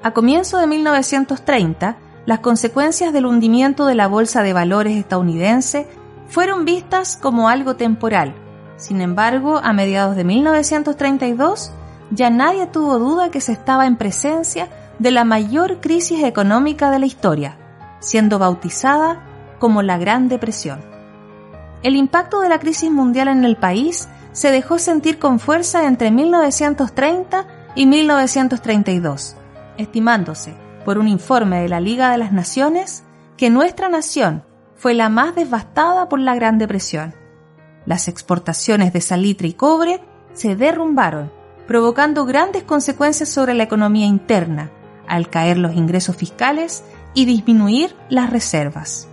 A 0.02 0.12
comienzo 0.12 0.58
de 0.58 0.66
1930, 0.66 1.96
las 2.26 2.40
consecuencias 2.40 3.12
del 3.12 3.26
hundimiento 3.26 3.86
de 3.86 3.94
la 3.94 4.08
bolsa 4.08 4.42
de 4.42 4.52
valores 4.52 4.96
estadounidense 4.96 5.86
fueron 6.28 6.64
vistas 6.64 7.18
como 7.20 7.48
algo 7.48 7.76
temporal. 7.76 8.34
Sin 8.76 9.00
embargo, 9.00 9.60
a 9.62 9.72
mediados 9.72 10.16
de 10.16 10.24
1932, 10.24 11.72
ya 12.10 12.30
nadie 12.30 12.66
tuvo 12.66 12.98
duda 12.98 13.30
que 13.30 13.40
se 13.40 13.52
estaba 13.52 13.86
en 13.86 13.96
presencia 13.96 14.68
de 14.98 15.10
la 15.10 15.24
mayor 15.24 15.80
crisis 15.80 16.22
económica 16.24 16.90
de 16.90 16.98
la 16.98 17.06
historia, 17.06 17.56
siendo 18.00 18.38
bautizada 18.38 19.20
como 19.58 19.82
la 19.82 19.98
Gran 19.98 20.28
Depresión. 20.28 20.80
El 21.82 21.96
impacto 21.96 22.40
de 22.40 22.48
la 22.48 22.58
crisis 22.58 22.90
mundial 22.90 23.28
en 23.28 23.44
el 23.44 23.56
país 23.56 24.08
se 24.32 24.50
dejó 24.50 24.78
sentir 24.78 25.18
con 25.18 25.38
fuerza 25.38 25.86
entre 25.86 26.10
1930 26.10 27.46
y 27.74 27.86
1932, 27.86 29.36
estimándose 29.76 30.54
por 30.84 30.98
un 30.98 31.08
informe 31.08 31.60
de 31.60 31.68
la 31.68 31.80
Liga 31.80 32.10
de 32.10 32.18
las 32.18 32.32
Naciones 32.32 33.04
que 33.36 33.50
nuestra 33.50 33.88
nación 33.88 34.44
fue 34.76 34.94
la 34.94 35.08
más 35.08 35.34
devastada 35.34 36.08
por 36.08 36.18
la 36.18 36.34
Gran 36.34 36.58
Depresión. 36.58 37.14
Las 37.86 38.08
exportaciones 38.08 38.92
de 38.92 39.00
salitre 39.00 39.48
y 39.48 39.52
cobre 39.52 40.00
se 40.32 40.56
derrumbaron, 40.56 41.30
provocando 41.66 42.24
grandes 42.24 42.64
consecuencias 42.64 43.28
sobre 43.28 43.54
la 43.54 43.62
economía 43.62 44.06
interna, 44.06 44.70
al 45.06 45.28
caer 45.28 45.58
los 45.58 45.74
ingresos 45.74 46.16
fiscales 46.16 46.84
y 47.14 47.26
disminuir 47.26 47.94
las 48.08 48.30
reservas. 48.30 49.08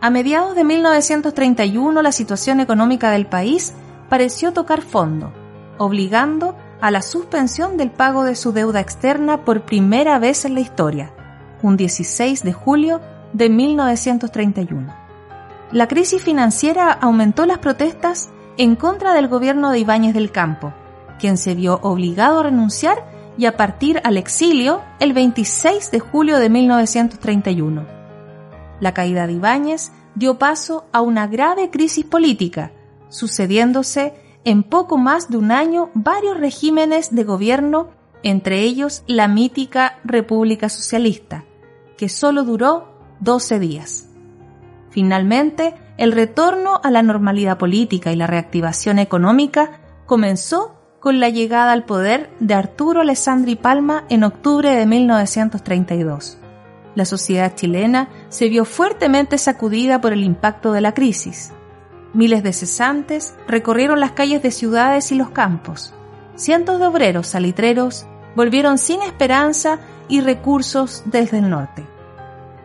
A 0.00 0.10
mediados 0.10 0.54
de 0.54 0.64
1931 0.64 2.02
la 2.02 2.12
situación 2.12 2.60
económica 2.60 3.10
del 3.10 3.26
país 3.26 3.74
pareció 4.10 4.52
tocar 4.52 4.82
fondo, 4.82 5.32
obligando 5.78 6.54
a 6.82 6.90
la 6.90 7.00
suspensión 7.00 7.78
del 7.78 7.90
pago 7.90 8.24
de 8.24 8.34
su 8.34 8.52
deuda 8.52 8.80
externa 8.80 9.44
por 9.44 9.62
primera 9.62 10.18
vez 10.18 10.44
en 10.44 10.54
la 10.54 10.60
historia, 10.60 11.14
un 11.62 11.78
16 11.78 12.42
de 12.42 12.52
julio 12.52 13.00
de 13.32 13.48
1931. 13.48 14.94
La 15.72 15.86
crisis 15.86 16.22
financiera 16.22 16.90
aumentó 16.90 17.46
las 17.46 17.58
protestas 17.58 18.30
en 18.58 18.76
contra 18.76 19.14
del 19.14 19.28
gobierno 19.28 19.70
de 19.70 19.78
Ibáñez 19.78 20.12
del 20.12 20.32
Campo, 20.32 20.74
quien 21.18 21.36
se 21.36 21.54
vio 21.54 21.78
obligado 21.82 22.40
a 22.40 22.42
renunciar 22.42 23.04
y 23.38 23.46
a 23.46 23.56
partir 23.56 24.00
al 24.04 24.16
exilio 24.16 24.82
el 24.98 25.12
26 25.12 25.92
de 25.92 26.00
julio 26.00 26.38
de 26.38 26.50
1931. 26.50 27.86
La 28.80 28.92
caída 28.92 29.26
de 29.28 29.34
Ibáñez 29.34 29.92
dio 30.16 30.38
paso 30.38 30.86
a 30.92 31.00
una 31.00 31.28
grave 31.28 31.70
crisis 31.70 32.04
política, 32.04 32.72
sucediéndose 33.10 34.14
en 34.44 34.62
poco 34.62 34.96
más 34.96 35.28
de 35.28 35.36
un 35.36 35.52
año 35.52 35.90
varios 35.92 36.38
regímenes 36.38 37.14
de 37.14 37.24
gobierno, 37.24 37.90
entre 38.22 38.62
ellos 38.62 39.02
la 39.06 39.28
mítica 39.28 39.98
República 40.04 40.68
Socialista, 40.68 41.44
que 41.98 42.08
solo 42.08 42.44
duró 42.44 42.88
12 43.20 43.58
días. 43.58 44.08
Finalmente, 44.90 45.74
el 45.98 46.12
retorno 46.12 46.80
a 46.82 46.90
la 46.90 47.02
normalidad 47.02 47.58
política 47.58 48.10
y 48.12 48.16
la 48.16 48.26
reactivación 48.26 48.98
económica 48.98 49.80
comenzó 50.06 50.74
con 51.00 51.20
la 51.20 51.28
llegada 51.28 51.72
al 51.72 51.84
poder 51.84 52.30
de 52.40 52.54
Arturo 52.54 53.00
Alessandri 53.00 53.56
Palma 53.56 54.04
en 54.08 54.24
octubre 54.24 54.70
de 54.70 54.86
1932. 54.86 56.38
La 56.94 57.04
sociedad 57.04 57.54
chilena 57.54 58.08
se 58.28 58.48
vio 58.48 58.64
fuertemente 58.64 59.38
sacudida 59.38 60.00
por 60.00 60.12
el 60.12 60.24
impacto 60.24 60.72
de 60.72 60.80
la 60.80 60.92
crisis. 60.92 61.52
Miles 62.12 62.42
de 62.42 62.52
cesantes 62.52 63.34
recorrieron 63.46 64.00
las 64.00 64.12
calles 64.12 64.42
de 64.42 64.50
ciudades 64.50 65.12
y 65.12 65.14
los 65.14 65.30
campos. 65.30 65.94
Cientos 66.34 66.80
de 66.80 66.86
obreros 66.86 67.28
salitreros 67.28 68.06
volvieron 68.34 68.78
sin 68.78 69.02
esperanza 69.02 69.78
y 70.08 70.20
recursos 70.20 71.02
desde 71.06 71.38
el 71.38 71.50
norte. 71.50 71.84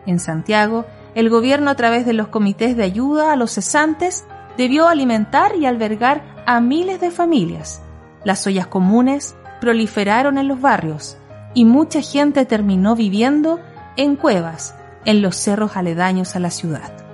En 0.04 0.18
Santiago, 0.18 0.84
el 1.14 1.30
gobierno 1.30 1.70
a 1.70 1.76
través 1.76 2.06
de 2.06 2.12
los 2.12 2.28
comités 2.28 2.76
de 2.76 2.84
ayuda 2.84 3.32
a 3.32 3.36
los 3.36 3.52
cesantes 3.52 4.24
debió 4.56 4.88
alimentar 4.88 5.54
y 5.56 5.66
albergar 5.66 6.22
a 6.46 6.60
miles 6.60 7.00
de 7.00 7.10
familias. 7.10 7.82
Las 8.24 8.46
ollas 8.46 8.66
comunes 8.66 9.36
proliferaron 9.60 10.38
en 10.38 10.48
los 10.48 10.60
barrios 10.60 11.16
y 11.54 11.64
mucha 11.64 12.00
gente 12.00 12.44
terminó 12.46 12.96
viviendo 12.96 13.60
en 13.96 14.16
cuevas 14.16 14.74
en 15.04 15.22
los 15.22 15.36
cerros 15.36 15.76
aledaños 15.76 16.34
a 16.36 16.40
la 16.40 16.50
ciudad. 16.50 17.05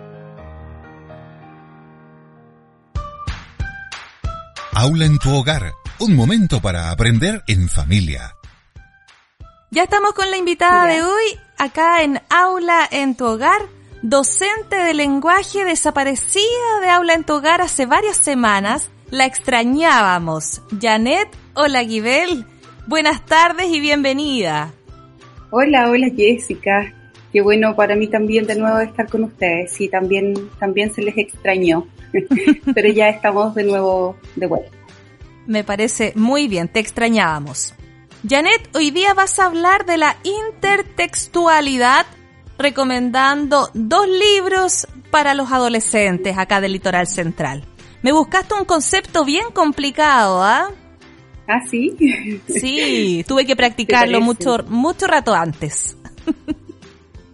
Aula 4.74 5.04
en 5.04 5.18
tu 5.18 5.30
hogar, 5.30 5.74
un 6.00 6.16
momento 6.16 6.62
para 6.62 6.90
aprender 6.90 7.42
en 7.46 7.68
familia. 7.68 8.32
Ya 9.70 9.82
estamos 9.82 10.14
con 10.14 10.30
la 10.30 10.38
invitada 10.38 10.86
de 10.86 11.02
hoy, 11.02 11.38
acá 11.58 12.02
en 12.02 12.22
Aula 12.30 12.88
en 12.90 13.14
tu 13.14 13.26
hogar, 13.26 13.60
docente 14.00 14.76
de 14.76 14.94
lenguaje 14.94 15.66
desaparecida 15.66 16.80
de 16.80 16.88
Aula 16.88 17.12
en 17.12 17.24
tu 17.24 17.34
hogar 17.34 17.60
hace 17.60 17.84
varias 17.84 18.16
semanas. 18.16 18.88
La 19.10 19.26
extrañábamos. 19.26 20.62
Janet 20.80 21.28
Olaguibel, 21.52 22.46
buenas 22.86 23.26
tardes 23.26 23.66
y 23.68 23.78
bienvenida. 23.78 24.72
Hola, 25.50 25.90
hola 25.90 26.08
Jessica. 26.16 26.94
Qué 27.32 27.40
bueno 27.40 27.74
para 27.74 27.96
mí 27.96 28.08
también 28.08 28.46
de 28.46 28.56
nuevo 28.56 28.78
estar 28.80 29.08
con 29.08 29.24
ustedes. 29.24 29.72
Sí, 29.72 29.88
también, 29.88 30.34
también 30.58 30.92
se 30.92 31.02
les 31.02 31.16
extrañó. 31.16 31.86
pero 32.74 32.88
ya 32.88 33.08
estamos 33.08 33.54
de 33.54 33.64
nuevo 33.64 34.16
de 34.36 34.46
vuelta. 34.46 34.70
Me 35.46 35.64
parece 35.64 36.12
muy 36.14 36.46
bien, 36.46 36.68
te 36.68 36.80
extrañábamos. 36.80 37.74
Janet, 38.28 38.68
hoy 38.74 38.90
día 38.90 39.14
vas 39.14 39.38
a 39.38 39.46
hablar 39.46 39.84
de 39.86 39.96
la 39.96 40.16
intertextualidad 40.22 42.06
recomendando 42.58 43.68
dos 43.74 44.06
libros 44.06 44.86
para 45.10 45.34
los 45.34 45.50
adolescentes 45.50 46.38
acá 46.38 46.60
del 46.60 46.72
Litoral 46.72 47.08
Central. 47.08 47.64
Me 48.02 48.12
buscaste 48.12 48.54
un 48.54 48.64
concepto 48.64 49.24
bien 49.24 49.46
complicado, 49.52 50.42
¿ah? 50.42 50.70
¿Ah, 51.48 51.60
sí? 51.68 51.96
Sí, 52.46 53.24
tuve 53.28 53.44
que 53.44 53.56
practicarlo 53.56 54.20
mucho, 54.20 54.58
mucho 54.68 55.06
rato 55.06 55.34
antes. 55.34 55.96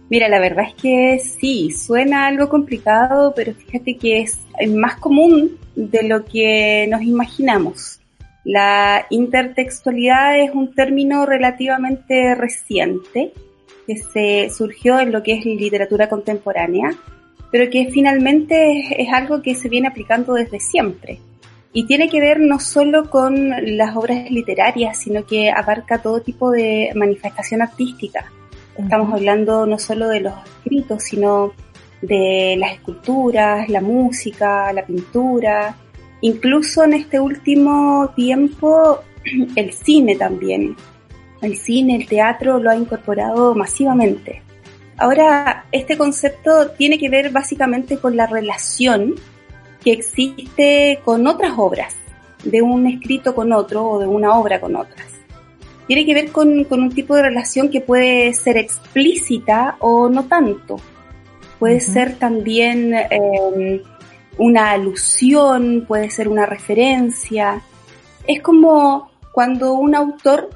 Mira, 0.09 0.27
la 0.27 0.39
verdad 0.39 0.65
es 0.67 0.73
que 0.73 1.19
sí, 1.19 1.69
suena 1.69 2.25
algo 2.25 2.49
complicado, 2.49 3.31
pero 3.35 3.53
fíjate 3.53 3.95
que 3.95 4.21
es 4.21 4.39
más 4.67 4.95
común 4.95 5.57
de 5.75 6.01
lo 6.03 6.25
que 6.25 6.87
nos 6.89 7.03
imaginamos. 7.03 7.99
La 8.43 9.05
intertextualidad 9.11 10.39
es 10.39 10.51
un 10.55 10.73
término 10.73 11.27
relativamente 11.27 12.33
reciente 12.33 13.33
que 13.85 13.97
se 13.97 14.49
surgió 14.49 14.99
en 14.99 15.11
lo 15.11 15.21
que 15.21 15.33
es 15.33 15.45
literatura 15.45 16.09
contemporánea, 16.09 16.89
pero 17.51 17.69
que 17.69 17.91
finalmente 17.91 19.01
es, 19.01 19.13
algo 19.13 19.43
que 19.43 19.53
se 19.53 19.69
viene 19.69 19.89
aplicando 19.89 20.33
desde 20.33 20.59
siempre. 20.59 21.19
Y 21.71 21.85
tiene 21.85 22.09
que 22.09 22.19
ver 22.19 22.39
no 22.39 22.59
solo 22.59 23.11
con 23.11 23.77
las 23.77 23.95
obras 23.95 24.31
literarias, 24.31 24.97
sino 24.97 25.23
que 25.27 25.51
abarca 25.51 26.01
todo 26.01 26.21
tipo 26.21 26.49
de 26.49 26.91
manifestación 26.95 27.61
artística 27.61 28.31
Estamos 28.79 29.13
hablando 29.13 29.65
no 29.65 29.77
solo 29.77 30.07
de 30.07 30.21
los 30.21 30.33
escritos, 30.63 31.03
sino 31.03 31.51
de 32.01 32.55
las 32.57 32.73
esculturas, 32.73 33.67
la 33.67 33.81
música, 33.81 34.71
la 34.71 34.85
pintura, 34.85 35.75
incluso 36.21 36.85
en 36.85 36.93
este 36.93 37.19
último 37.19 38.09
tiempo 38.15 38.99
el 39.57 39.73
cine 39.73 40.15
también. 40.15 40.77
El 41.41 41.57
cine, 41.57 41.97
el 41.97 42.07
teatro 42.07 42.57
lo 42.57 42.69
ha 42.69 42.75
incorporado 42.75 43.53
masivamente. 43.53 44.41
Ahora, 44.97 45.65
este 45.73 45.97
concepto 45.97 46.71
tiene 46.71 46.97
que 46.97 47.09
ver 47.09 47.31
básicamente 47.31 47.97
con 47.97 48.15
la 48.15 48.27
relación 48.27 49.15
que 49.83 49.91
existe 49.91 51.01
con 51.03 51.27
otras 51.27 51.53
obras, 51.57 51.95
de 52.45 52.61
un 52.61 52.87
escrito 52.87 53.35
con 53.35 53.51
otro 53.51 53.85
o 53.85 53.99
de 53.99 54.07
una 54.07 54.37
obra 54.37 54.61
con 54.61 54.77
otras 54.77 55.18
tiene 55.89 56.05
que 56.05 56.13
ver 56.13 56.31
con, 56.31 56.67
un 56.69 56.91
tipo 56.91 57.15
de 57.15 57.23
relación 57.23 57.71
que 57.71 57.81
puede 57.81 58.31
ser 58.35 58.57
explícita 58.57 59.75
o 59.79 60.07
no 60.07 60.25
tanto. 60.25 60.79
puede 61.57 61.79
ser 61.79 62.13
también 62.19 62.93
eh, 62.93 63.81
una 64.37 64.69
alusión, 64.69 65.85
puede 65.87 66.11
ser 66.11 66.27
una 66.27 66.45
referencia. 66.45 67.63
Es 68.27 68.39
como 68.43 69.09
cuando 69.31 69.73
un 69.73 69.95
autor, 69.95 70.51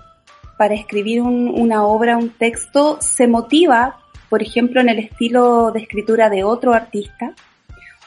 para 0.56 0.76
escribir 0.76 1.24
una 1.24 1.84
obra, 1.84 2.16
un 2.16 2.30
texto, 2.30 2.98
se 3.02 3.26
motiva, 3.26 3.98
por 4.30 4.44
ejemplo, 4.44 4.82
en 4.82 4.90
el 4.90 5.00
estilo 5.00 5.72
de 5.72 5.80
escritura 5.80 6.30
de 6.30 6.44
otro 6.44 6.74
artista, 6.74 7.34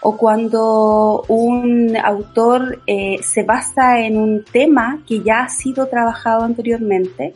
o 0.01 0.17
cuando 0.17 1.25
un 1.29 1.97
autor 1.97 2.83
eh, 2.87 3.19
se 3.23 3.43
basa 3.43 4.01
en 4.01 4.19
un 4.19 4.45
tema 4.45 5.03
que 5.07 5.23
ya 5.23 5.45
ha 5.45 5.49
sido 5.49 5.87
trabajado 5.89 6.45
anteriormente 6.45 7.33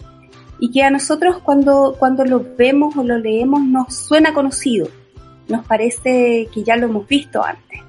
y 0.58 0.70
que 0.70 0.82
a 0.82 0.90
nosotros 0.90 1.38
cuando, 1.42 1.96
cuando 1.98 2.24
lo 2.24 2.44
vemos 2.56 2.96
o 2.96 3.02
lo 3.02 3.18
leemos 3.18 3.62
nos 3.62 3.94
suena 3.94 4.34
conocido, 4.34 4.88
nos 5.48 5.64
parece 5.66 6.48
que 6.52 6.62
ya 6.62 6.76
lo 6.76 6.86
hemos 6.86 7.08
visto 7.08 7.42
antes. 7.42 7.80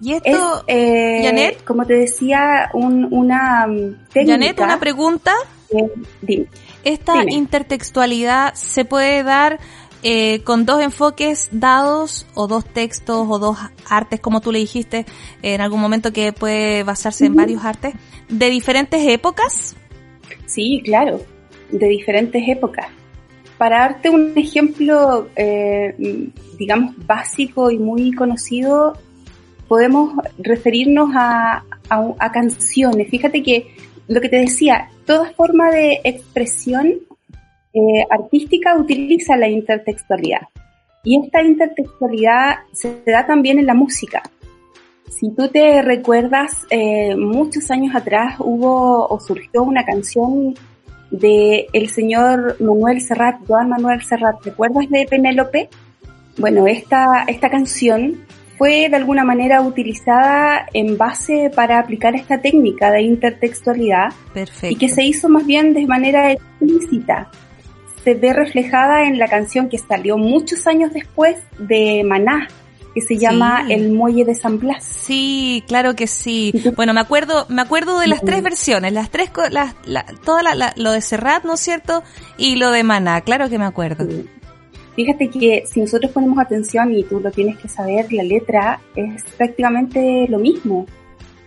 Y 0.00 0.14
esto, 0.14 0.64
eh, 0.66 1.20
Janet, 1.22 1.64
como 1.64 1.86
te 1.86 1.94
decía, 1.94 2.70
una 2.74 3.66
mm, 3.68 4.08
técnica. 4.12 4.32
Janet, 4.32 4.60
una 4.60 4.80
pregunta. 4.80 5.32
Eh, 5.70 6.46
¿Esta 6.84 7.22
intertextualidad 7.30 8.52
se 8.54 8.84
puede 8.84 9.22
dar 9.22 9.60
eh, 10.02 10.42
con 10.42 10.66
dos 10.66 10.82
enfoques 10.82 11.48
dados 11.52 12.26
o 12.34 12.46
dos 12.46 12.64
textos 12.64 13.26
o 13.28 13.38
dos 13.38 13.56
artes, 13.88 14.20
como 14.20 14.40
tú 14.40 14.50
le 14.52 14.58
dijiste 14.58 15.06
en 15.42 15.60
algún 15.60 15.80
momento 15.80 16.12
que 16.12 16.32
puede 16.32 16.82
basarse 16.82 17.26
en 17.26 17.34
varios 17.34 17.64
artes, 17.64 17.94
de 18.28 18.50
diferentes 18.50 19.00
épocas? 19.06 19.76
Sí, 20.46 20.82
claro, 20.84 21.20
de 21.70 21.88
diferentes 21.88 22.42
épocas. 22.48 22.86
Para 23.58 23.80
darte 23.80 24.10
un 24.10 24.32
ejemplo, 24.36 25.28
eh, 25.36 25.94
digamos, 26.58 26.94
básico 27.06 27.70
y 27.70 27.78
muy 27.78 28.12
conocido, 28.12 28.98
podemos 29.68 30.14
referirnos 30.38 31.10
a, 31.14 31.64
a 31.88 32.32
canciones. 32.32 33.08
Fíjate 33.08 33.42
que 33.42 33.76
lo 34.08 34.20
que 34.20 34.28
te 34.28 34.36
decía, 34.36 34.90
toda 35.06 35.30
forma 35.32 35.70
de 35.70 36.00
expresión 36.04 36.98
eh, 37.74 38.04
artística 38.10 38.76
utiliza 38.76 39.36
la 39.36 39.48
intertextualidad. 39.48 40.42
Y 41.04 41.20
esta 41.24 41.42
intertextualidad 41.42 42.58
se 42.72 43.02
da 43.06 43.26
también 43.26 43.58
en 43.58 43.66
la 43.66 43.74
música. 43.74 44.22
Si 45.08 45.30
tú 45.30 45.48
te 45.48 45.82
recuerdas, 45.82 46.52
eh, 46.70 47.16
muchos 47.16 47.70
años 47.70 47.94
atrás 47.94 48.36
hubo 48.38 49.06
o 49.06 49.20
surgió 49.20 49.62
una 49.62 49.84
canción 49.84 50.54
de 51.10 51.66
el 51.72 51.88
señor 51.88 52.56
Manuel 52.60 53.00
Serrat, 53.00 53.36
Joan 53.46 53.68
Manuel 53.68 54.02
Serrat. 54.02 54.44
¿Recuerdas 54.44 54.88
de 54.88 55.06
Penélope? 55.08 55.68
Bueno, 56.38 56.66
esta, 56.66 57.24
esta 57.26 57.50
canción 57.50 58.24
fue 58.56 58.88
de 58.88 58.96
alguna 58.96 59.24
manera 59.24 59.60
utilizada 59.60 60.66
en 60.72 60.96
base 60.96 61.50
para 61.54 61.78
aplicar 61.78 62.14
esta 62.14 62.40
técnica 62.40 62.90
de 62.90 63.02
intertextualidad 63.02 64.12
y 64.62 64.76
que 64.76 64.88
se 64.88 65.04
hizo 65.04 65.28
más 65.28 65.44
bien 65.46 65.74
de 65.74 65.86
manera 65.86 66.32
explícita 66.32 67.30
se 68.04 68.14
ve 68.14 68.32
reflejada 68.32 69.06
en 69.06 69.18
la 69.18 69.28
canción 69.28 69.68
que 69.68 69.78
salió 69.78 70.16
muchos 70.18 70.66
años 70.66 70.92
después 70.92 71.36
de 71.58 72.02
Maná, 72.04 72.48
que 72.94 73.00
se 73.00 73.16
llama 73.16 73.64
El 73.68 73.92
Muelle 73.92 74.24
de 74.24 74.34
San 74.34 74.58
Blas. 74.58 74.84
Sí, 74.84 75.64
claro 75.66 75.94
que 75.94 76.06
sí. 76.06 76.52
Bueno, 76.76 76.92
me 76.92 77.00
acuerdo, 77.00 77.46
me 77.48 77.62
acuerdo 77.62 77.98
de 77.98 78.06
las 78.06 78.22
tres 78.22 78.42
versiones, 78.42 78.92
las 78.92 79.10
tres, 79.10 79.30
las, 79.50 79.74
la, 79.86 80.04
toda 80.24 80.42
la, 80.42 80.72
lo 80.76 80.92
de 80.92 81.00
Serrat, 81.00 81.44
¿no 81.44 81.54
es 81.54 81.60
cierto? 81.60 82.02
Y 82.36 82.56
lo 82.56 82.70
de 82.70 82.82
Maná, 82.82 83.20
claro 83.22 83.48
que 83.48 83.58
me 83.58 83.64
acuerdo. 83.64 84.06
Fíjate 84.94 85.30
que 85.30 85.64
si 85.66 85.80
nosotros 85.80 86.12
ponemos 86.12 86.38
atención 86.38 86.92
y 86.94 87.02
tú 87.04 87.18
lo 87.20 87.30
tienes 87.30 87.56
que 87.56 87.68
saber, 87.68 88.12
la 88.12 88.22
letra 88.22 88.80
es 88.94 89.22
prácticamente 89.38 90.26
lo 90.28 90.38
mismo. 90.38 90.86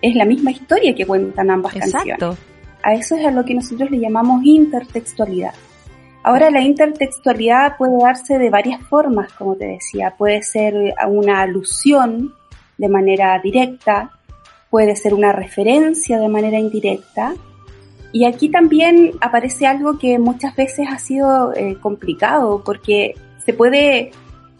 Es 0.02 0.16
la 0.16 0.26
misma 0.26 0.52
historia 0.52 0.96
que 0.96 1.06
cuentan 1.06 1.52
ambas 1.52 1.76
Exacto. 1.76 2.38
A 2.82 2.94
eso 2.94 3.16
es 3.16 3.26
a 3.26 3.32
lo 3.32 3.46
que 3.46 3.54
nosotros 3.54 3.90
le 3.90 4.00
llamamos 4.00 4.44
intertextualidad. 4.44 5.54
Ahora 6.26 6.50
la 6.50 6.62
intertextualidad 6.62 7.78
puede 7.78 8.00
darse 8.02 8.40
de 8.40 8.50
varias 8.50 8.82
formas, 8.82 9.32
como 9.34 9.54
te 9.54 9.66
decía. 9.66 10.16
Puede 10.18 10.42
ser 10.42 10.74
una 11.08 11.44
alusión 11.44 12.34
de 12.80 12.90
manera 12.90 13.40
directa, 13.44 14.10
puede 14.72 14.96
ser 14.96 15.14
una 15.14 15.34
referencia 15.34 16.18
de 16.18 16.28
manera 16.28 16.58
indirecta. 16.58 17.36
Y 18.12 18.26
aquí 18.26 18.50
también 18.50 19.12
aparece 19.22 19.68
algo 19.68 20.00
que 20.00 20.18
muchas 20.18 20.56
veces 20.56 20.88
ha 20.92 20.98
sido 20.98 21.54
eh, 21.54 21.78
complicado 21.80 22.64
porque 22.66 23.14
se 23.46 23.54
puede 23.54 24.10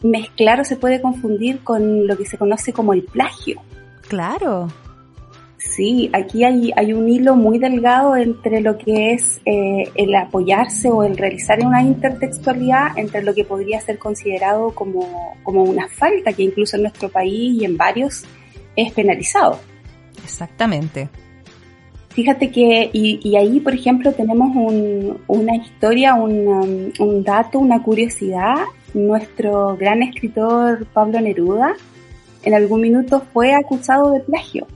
mezclar 0.04 0.62
o 0.62 0.66
se 0.66 0.76
puede 0.76 1.02
confundir 1.02 1.64
con 1.64 2.06
lo 2.06 2.16
que 2.16 2.28
se 2.28 2.38
conoce 2.38 2.74
como 2.74 2.94
el 2.94 3.02
plagio. 3.02 3.60
Claro. 4.08 4.68
Sí, 5.76 6.10
aquí 6.14 6.46
hay, 6.46 6.72
hay 6.74 6.94
un 6.94 7.10
hilo 7.10 7.36
muy 7.36 7.60
delgado 7.60 8.16
entre 8.16 8.62
lo 8.62 8.78
que 8.78 9.12
es 9.12 9.42
eh, 9.44 9.92
el 9.96 10.16
apoyarse 10.16 10.90
o 10.90 11.04
el 11.04 11.18
realizar 11.18 11.60
una 11.66 11.82
intertextualidad 11.82 12.98
entre 12.98 13.24
lo 13.24 13.34
que 13.34 13.44
podría 13.44 13.82
ser 13.82 14.00
considerado 14.00 14.74
como, 14.74 15.36
como 15.44 15.64
una 15.64 15.90
falta, 15.90 16.32
que 16.32 16.44
incluso 16.44 16.78
en 16.78 16.84
nuestro 16.84 17.10
país 17.10 17.62
y 17.62 17.66
en 17.66 17.76
varios 17.76 18.24
es 18.78 18.94
penalizado. 18.94 19.60
Exactamente. 20.24 21.10
Fíjate 22.10 22.52
que, 22.52 22.90
y, 22.94 23.20
y 23.22 23.36
ahí, 23.36 23.60
por 23.60 23.74
ejemplo, 23.74 24.14
tenemos 24.14 24.56
un, 24.56 25.20
una 25.28 25.58
historia, 25.58 26.14
un, 26.14 26.94
un 26.98 27.24
dato, 27.26 27.60
una 27.60 27.84
curiosidad. 27.84 28.56
Nuestro 28.94 29.76
gran 29.76 30.04
escritor 30.04 30.86
Pablo 30.94 31.20
Neruda 31.20 31.74
en 32.44 32.54
algún 32.54 32.80
minuto 32.80 33.24
fue 33.34 33.54
acusado 33.54 34.14
de 34.14 34.22
plagio 34.22 34.68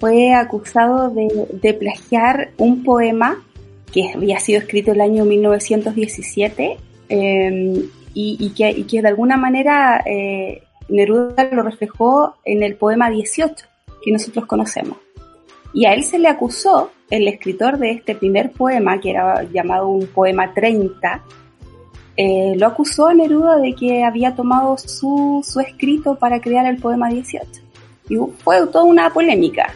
fue 0.00 0.32
acusado 0.32 1.10
de, 1.10 1.74
plagiar 1.74 2.50
un 2.56 2.82
poema 2.82 3.44
que 3.92 4.10
había 4.14 4.40
sido 4.40 4.60
escrito 4.60 4.92
el 4.92 5.00
año 5.02 5.26
1917 5.26 6.78
em, 7.10 7.82
y, 8.14 8.50
que, 8.56 9.02
de 9.02 9.08
alguna 9.08 9.36
manera 9.36 10.02
eh, 10.06 10.62
Neruda 10.88 11.48
lo 11.52 11.62
reflejó 11.62 12.34
en 12.44 12.62
el 12.62 12.76
poema 12.76 13.10
18 13.10 13.66
que 14.02 14.10
nosotros 14.10 14.46
conocemos. 14.46 14.96
Y 15.72 15.84
a 15.84 15.92
él 15.92 16.02
se 16.02 16.18
le 16.18 16.28
acusó, 16.28 16.90
el 17.10 17.28
escritor 17.28 17.78
de 17.78 17.90
este 17.90 18.14
primer 18.14 18.52
poema, 18.52 19.00
que 19.00 19.10
era 19.10 19.42
llamado 19.44 19.88
un 19.88 20.06
poema 20.06 20.54
30, 20.54 21.22
eh, 22.16 22.54
lo 22.56 22.66
acusó 22.66 23.08
a 23.08 23.14
Neruda 23.14 23.58
de 23.58 23.74
que 23.74 24.02
había 24.02 24.34
tomado 24.34 24.78
su, 24.78 25.44
su 25.44 25.60
escrito 25.60 26.16
para 26.16 26.40
crear 26.40 26.66
el 26.66 26.78
poema 26.78 27.08
18. 27.08 27.46
Y 28.08 28.16
fue 28.42 28.66
toda 28.66 28.84
una 28.84 29.10
polémica. 29.10 29.72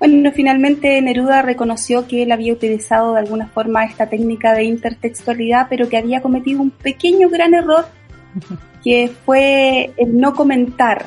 Bueno, 0.00 0.32
finalmente 0.34 1.00
Neruda 1.02 1.42
reconoció 1.42 2.08
que 2.08 2.22
él 2.22 2.32
había 2.32 2.54
utilizado 2.54 3.12
de 3.12 3.20
alguna 3.20 3.48
forma 3.48 3.84
esta 3.84 4.08
técnica 4.08 4.54
de 4.54 4.64
intertextualidad, 4.64 5.66
pero 5.68 5.90
que 5.90 5.98
había 5.98 6.22
cometido 6.22 6.62
un 6.62 6.70
pequeño 6.70 7.28
gran 7.28 7.52
error, 7.52 7.86
que 8.82 9.12
fue 9.26 9.92
el 9.98 10.16
no 10.16 10.34
comentar 10.34 11.04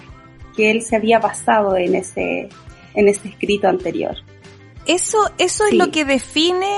que 0.56 0.69
él 0.69 0.84
se 0.84 0.95
había 0.95 1.17
basado 1.17 1.75
en 1.75 1.95
ese, 1.95 2.49
en 2.93 3.08
ese 3.10 3.29
escrito 3.29 3.67
anterior. 3.67 4.15
Eso, 4.86 5.17
eso 5.39 5.65
es 5.65 5.73
lo 5.73 5.89
que 5.89 6.06
define 6.06 6.69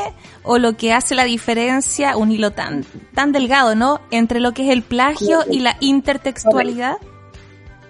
o 0.43 0.57
lo 0.57 0.77
que 0.77 0.93
hace 0.93 1.15
la 1.15 1.25
diferencia, 1.25 2.15
un 2.15 2.31
hilo 2.31 2.51
tan, 2.51 2.85
tan 3.13 3.33
delgado, 3.33 3.75
¿no? 3.75 3.99
Entre 4.11 4.39
lo 4.39 4.53
que 4.53 4.63
es 4.63 4.69
el 4.69 4.83
plagio 4.83 5.39
y 5.51 5.59
la 5.59 5.75
intertextualidad. 5.81 6.97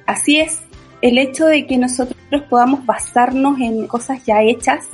Así 0.08 0.40
es, 0.40 0.62
el 1.06 1.20
hecho 1.20 1.46
de 1.46 1.68
que 1.68 1.78
nosotros 1.78 2.18
podamos 2.50 2.84
basarnos 2.84 3.60
en 3.60 3.86
cosas 3.86 4.26
ya 4.26 4.42
hechas 4.42 4.88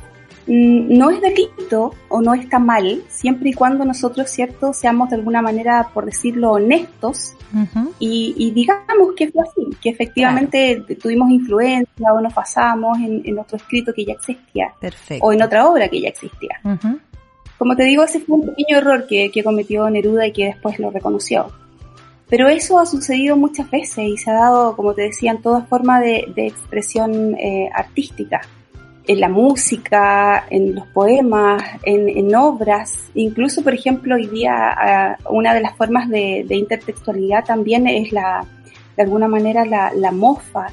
mm, 0.46 0.98
no 0.98 1.10
es 1.10 1.22
delito 1.22 1.96
o 2.10 2.22
no 2.22 2.34
está 2.34 2.60
mal, 2.60 3.02
siempre 3.08 3.52
y 3.52 3.54
cuando 3.54 3.86
nosotros, 3.86 4.30
cierto, 4.30 4.74
seamos 4.74 5.10
de 5.10 5.16
alguna 5.16 5.42
manera, 5.42 5.88
por 5.94 6.06
decirlo, 6.06 6.52
honestos 6.52 7.34
y, 8.00 8.52
digamos 8.52 9.14
que 9.16 9.32
fue 9.32 9.44
así, 9.44 9.78
que 9.82 9.90
efectivamente 9.90 10.84
tuvimos 11.02 11.30
influencia 11.32 12.14
o 12.14 12.20
nos 12.20 12.34
basamos 12.34 12.98
en, 13.00 13.40
otro 13.40 13.56
escrito 13.56 13.94
que 13.94 14.06
ya 14.06 14.14
existía 14.14 14.74
o 15.22 15.32
en 15.32 15.42
otra 15.42 15.68
obra 15.70 15.88
que 15.88 16.02
ya 16.02 16.10
existía. 16.10 16.60
Como 17.58 17.76
te 17.76 17.84
digo, 17.84 18.04
ese 18.04 18.20
fue 18.20 18.38
un 18.38 18.48
pequeño 18.48 18.80
error 18.80 19.06
que, 19.08 19.32
que 19.32 19.44
cometió 19.44 19.90
Neruda 19.90 20.28
y 20.28 20.34
que 20.34 20.46
después 20.46 20.78
lo 20.80 20.92
reconoció. 20.92 21.52
Pero 22.32 22.48
eso 22.48 22.80
ha 22.80 22.86
sucedido 22.86 23.36
muchas 23.36 23.70
veces 23.70 24.06
y 24.08 24.16
se 24.16 24.32
ha 24.32 24.36
dado, 24.36 24.74
como 24.78 24.94
te 24.94 25.02
decía, 25.02 25.32
en 25.32 25.42
toda 25.42 25.64
forma 25.64 26.00
de, 26.00 26.32
expresión 26.38 27.36
eh, 27.38 27.70
artística. 27.76 28.40
En 29.06 29.20
la 29.20 29.28
música, 29.28 30.46
en 30.50 30.74
los 30.74 30.88
poemas, 30.88 31.62
en, 31.84 32.34
obras. 32.34 33.12
Incluso, 33.16 33.62
por 33.62 33.74
ejemplo, 33.74 34.16
hoy 34.16 34.28
día 34.28 35.18
una 35.30 35.54
de 35.54 35.60
las 35.60 35.76
formas 35.76 36.08
de, 36.08 36.46
intertextualidad 36.50 37.44
también 37.44 37.86
es 37.86 38.14
la, 38.14 38.46
de 38.96 39.04
alguna 39.04 39.28
manera, 39.28 39.66
la, 39.66 40.12
mofa 40.14 40.68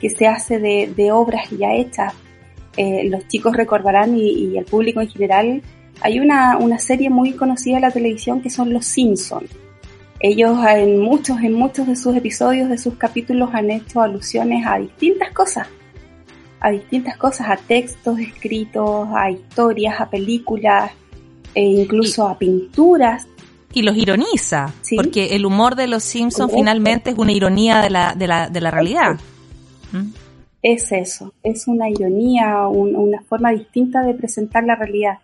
que 0.00 0.10
se 0.10 0.26
hace 0.26 0.58
de, 0.58 1.12
obras 1.12 1.48
ya 1.50 1.74
hechas. 1.74 2.12
Eh, 2.76 3.08
los 3.08 3.28
chicos 3.28 3.56
recordarán 3.56 4.18
y, 4.18 4.58
el 4.58 4.64
público 4.64 5.00
en 5.00 5.08
general, 5.08 5.62
hay 6.00 6.18
una, 6.18 6.58
una 6.58 6.80
serie 6.80 7.08
muy 7.08 7.34
conocida 7.34 7.76
en 7.76 7.82
la 7.82 7.92
televisión 7.92 8.42
que 8.42 8.50
son 8.50 8.72
Los 8.72 8.86
Simpsons 8.86 9.63
Ellos 10.20 10.56
en 10.66 11.00
muchos, 11.00 11.38
en 11.40 11.52
muchos 11.54 11.86
de 11.86 11.96
sus 11.96 12.16
episodios, 12.16 12.68
de 12.68 12.78
sus 12.78 12.94
capítulos, 12.94 13.50
han 13.52 13.70
hecho 13.70 14.00
alusiones 14.00 14.64
a 14.66 14.78
distintas 14.78 15.32
cosas, 15.32 15.66
a 16.60 16.70
distintas 16.70 17.16
cosas, 17.16 17.48
a 17.50 17.56
textos 17.56 18.18
escritos, 18.20 19.08
a 19.14 19.30
historias, 19.30 20.00
a 20.00 20.08
películas, 20.08 20.90
e 21.54 21.62
incluso 21.62 22.26
a 22.26 22.38
pinturas. 22.38 23.26
Y 23.72 23.82
los 23.82 23.96
ironiza, 23.96 24.72
Sí. 24.82 24.96
porque 24.96 25.34
el 25.36 25.44
humor 25.44 25.74
de 25.74 25.88
los 25.88 26.04
Simpsons 26.04 26.50
Correcto. 26.50 26.56
finalmente 26.58 27.10
es 27.10 27.18
una 27.18 27.32
ironía 27.32 27.82
de 27.82 27.90
la, 27.90 28.14
de 28.14 28.26
la, 28.28 28.48
de 28.48 28.60
la 28.60 28.70
realidad. 28.70 29.18
¿Mm? 29.92 30.10
Es 30.62 30.90
eso, 30.92 31.34
es 31.42 31.68
una 31.68 31.90
ironía, 31.90 32.66
un- 32.68 32.96
una 32.96 33.20
forma 33.22 33.50
distinta 33.50 34.00
de 34.02 34.14
presentar 34.14 34.64
la 34.64 34.76
realidad. 34.76 35.18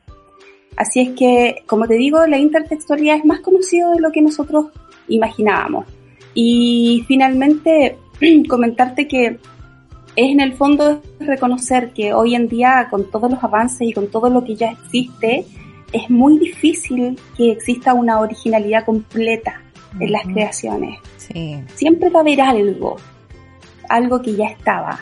Así 0.76 1.00
es 1.00 1.10
que, 1.10 1.62
como 1.66 1.86
te 1.86 1.94
digo, 1.94 2.26
la 2.26 2.38
intertextualidad 2.38 3.16
es 3.16 3.24
más 3.24 3.40
conocido 3.40 3.92
de 3.92 4.00
lo 4.00 4.10
que 4.12 4.22
nosotros 4.22 4.66
imaginábamos. 5.08 5.86
Y 6.34 7.04
finalmente, 7.06 7.98
comentarte 8.48 9.06
que 9.08 9.38
es 10.16 10.32
en 10.32 10.40
el 10.40 10.54
fondo 10.54 11.02
reconocer 11.20 11.92
que 11.92 12.12
hoy 12.12 12.34
en 12.34 12.48
día, 12.48 12.88
con 12.90 13.10
todos 13.10 13.30
los 13.30 13.42
avances 13.42 13.88
y 13.88 13.92
con 13.92 14.08
todo 14.08 14.28
lo 14.28 14.44
que 14.44 14.56
ya 14.56 14.70
existe, 14.70 15.44
es 15.92 16.08
muy 16.10 16.38
difícil 16.38 17.18
que 17.36 17.52
exista 17.52 17.94
una 17.94 18.20
originalidad 18.20 18.84
completa 18.84 19.62
en 19.98 20.12
las 20.12 20.22
creaciones. 20.22 20.98
Sí, 21.16 21.62
Siempre 21.74 22.10
va 22.10 22.20
a 22.20 22.22
haber 22.22 22.40
algo, 22.40 22.96
algo 23.88 24.22
que 24.22 24.34
ya 24.34 24.46
estaba. 24.46 25.00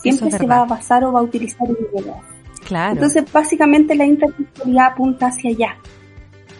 Siempre 0.00 0.28
es 0.28 0.36
se 0.36 0.46
va 0.46 0.60
a 0.60 0.64
basar 0.64 1.04
o 1.04 1.12
va 1.12 1.20
a 1.20 1.24
utilizar 1.24 1.66
ideas. 1.68 2.16
Claro. 2.68 2.92
Entonces, 2.92 3.24
básicamente 3.32 3.94
la 3.94 4.04
intertextualidad 4.04 4.86
apunta 4.92 5.26
hacia 5.28 5.50
allá. 5.50 5.76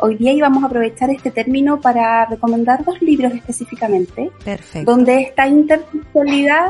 Hoy 0.00 0.16
día 0.16 0.32
íbamos 0.32 0.62
a 0.62 0.66
aprovechar 0.66 1.10
este 1.10 1.30
término 1.30 1.80
para 1.80 2.24
recomendar 2.24 2.84
dos 2.84 3.00
libros 3.02 3.32
específicamente, 3.34 4.30
Perfecto. 4.44 4.90
donde 4.90 5.20
esta 5.20 5.46
intertextualidad 5.46 6.68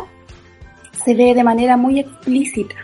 se 1.05 1.15
ve 1.15 1.35
de 1.35 1.45
manera 1.45 1.77
muy 1.77 2.01
explícita. 2.01 2.75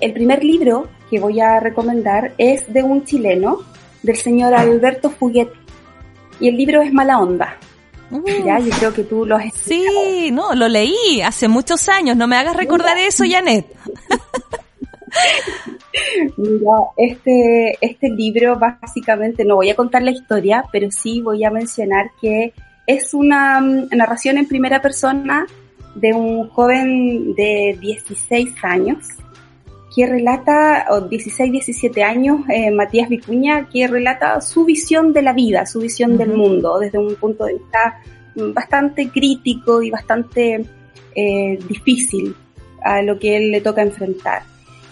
El 0.00 0.12
primer 0.12 0.44
libro 0.44 0.88
que 1.10 1.18
voy 1.18 1.40
a 1.40 1.60
recomendar 1.60 2.34
es 2.38 2.72
de 2.72 2.82
un 2.82 3.04
chileno, 3.04 3.58
del 4.02 4.16
señor 4.16 4.54
Alberto 4.54 5.10
Fuguet, 5.10 5.48
y 6.40 6.48
el 6.48 6.56
libro 6.56 6.82
es 6.82 6.92
Mala 6.92 7.18
Onda. 7.18 7.56
Uh, 8.10 8.22
Ya, 8.44 8.58
yo 8.58 8.70
creo 8.78 8.92
que 8.92 9.04
tú 9.04 9.24
lo 9.24 9.36
has 9.36 9.52
Sí, 9.54 10.30
no, 10.30 10.54
lo 10.54 10.68
leí 10.68 11.22
hace 11.24 11.48
muchos 11.48 11.88
años. 11.88 12.16
No 12.16 12.26
me 12.26 12.36
hagas 12.36 12.54
recordar 12.54 12.98
eso, 12.98 13.24
Janet. 13.28 13.66
Mira, 16.36 16.76
este, 16.96 17.78
este 17.80 18.08
libro 18.10 18.58
básicamente, 18.58 19.44
no 19.44 19.56
voy 19.56 19.70
a 19.70 19.76
contar 19.76 20.02
la 20.02 20.10
historia, 20.10 20.64
pero 20.72 20.90
sí 20.90 21.20
voy 21.20 21.44
a 21.44 21.50
mencionar 21.50 22.10
que 22.20 22.52
es 22.86 23.14
una 23.14 23.60
mm, 23.60 23.88
narración 23.92 24.38
en 24.38 24.46
primera 24.46 24.80
persona 24.82 25.46
de 25.94 26.12
un 26.12 26.48
joven 26.48 27.34
de 27.34 27.78
16 27.80 28.52
años 28.62 28.98
que 29.94 30.06
relata, 30.06 30.86
o 30.90 31.02
16, 31.02 31.52
17 31.52 32.02
años, 32.02 32.40
eh, 32.48 32.72
Matías 32.72 33.08
Vicuña, 33.08 33.68
que 33.68 33.86
relata 33.86 34.40
su 34.40 34.64
visión 34.64 35.12
de 35.12 35.22
la 35.22 35.32
vida, 35.32 35.66
su 35.66 35.78
visión 35.78 36.18
del 36.18 36.30
mundo, 36.30 36.80
desde 36.80 36.98
un 36.98 37.14
punto 37.14 37.44
de 37.44 37.54
vista 37.54 38.00
mm, 38.34 38.52
bastante 38.52 39.08
crítico 39.08 39.82
y 39.82 39.90
bastante 39.90 40.64
eh, 41.14 41.58
difícil 41.68 42.34
a 42.82 43.02
lo 43.02 43.18
que 43.18 43.36
él 43.36 43.52
le 43.52 43.60
toca 43.60 43.82
enfrentar. 43.82 44.42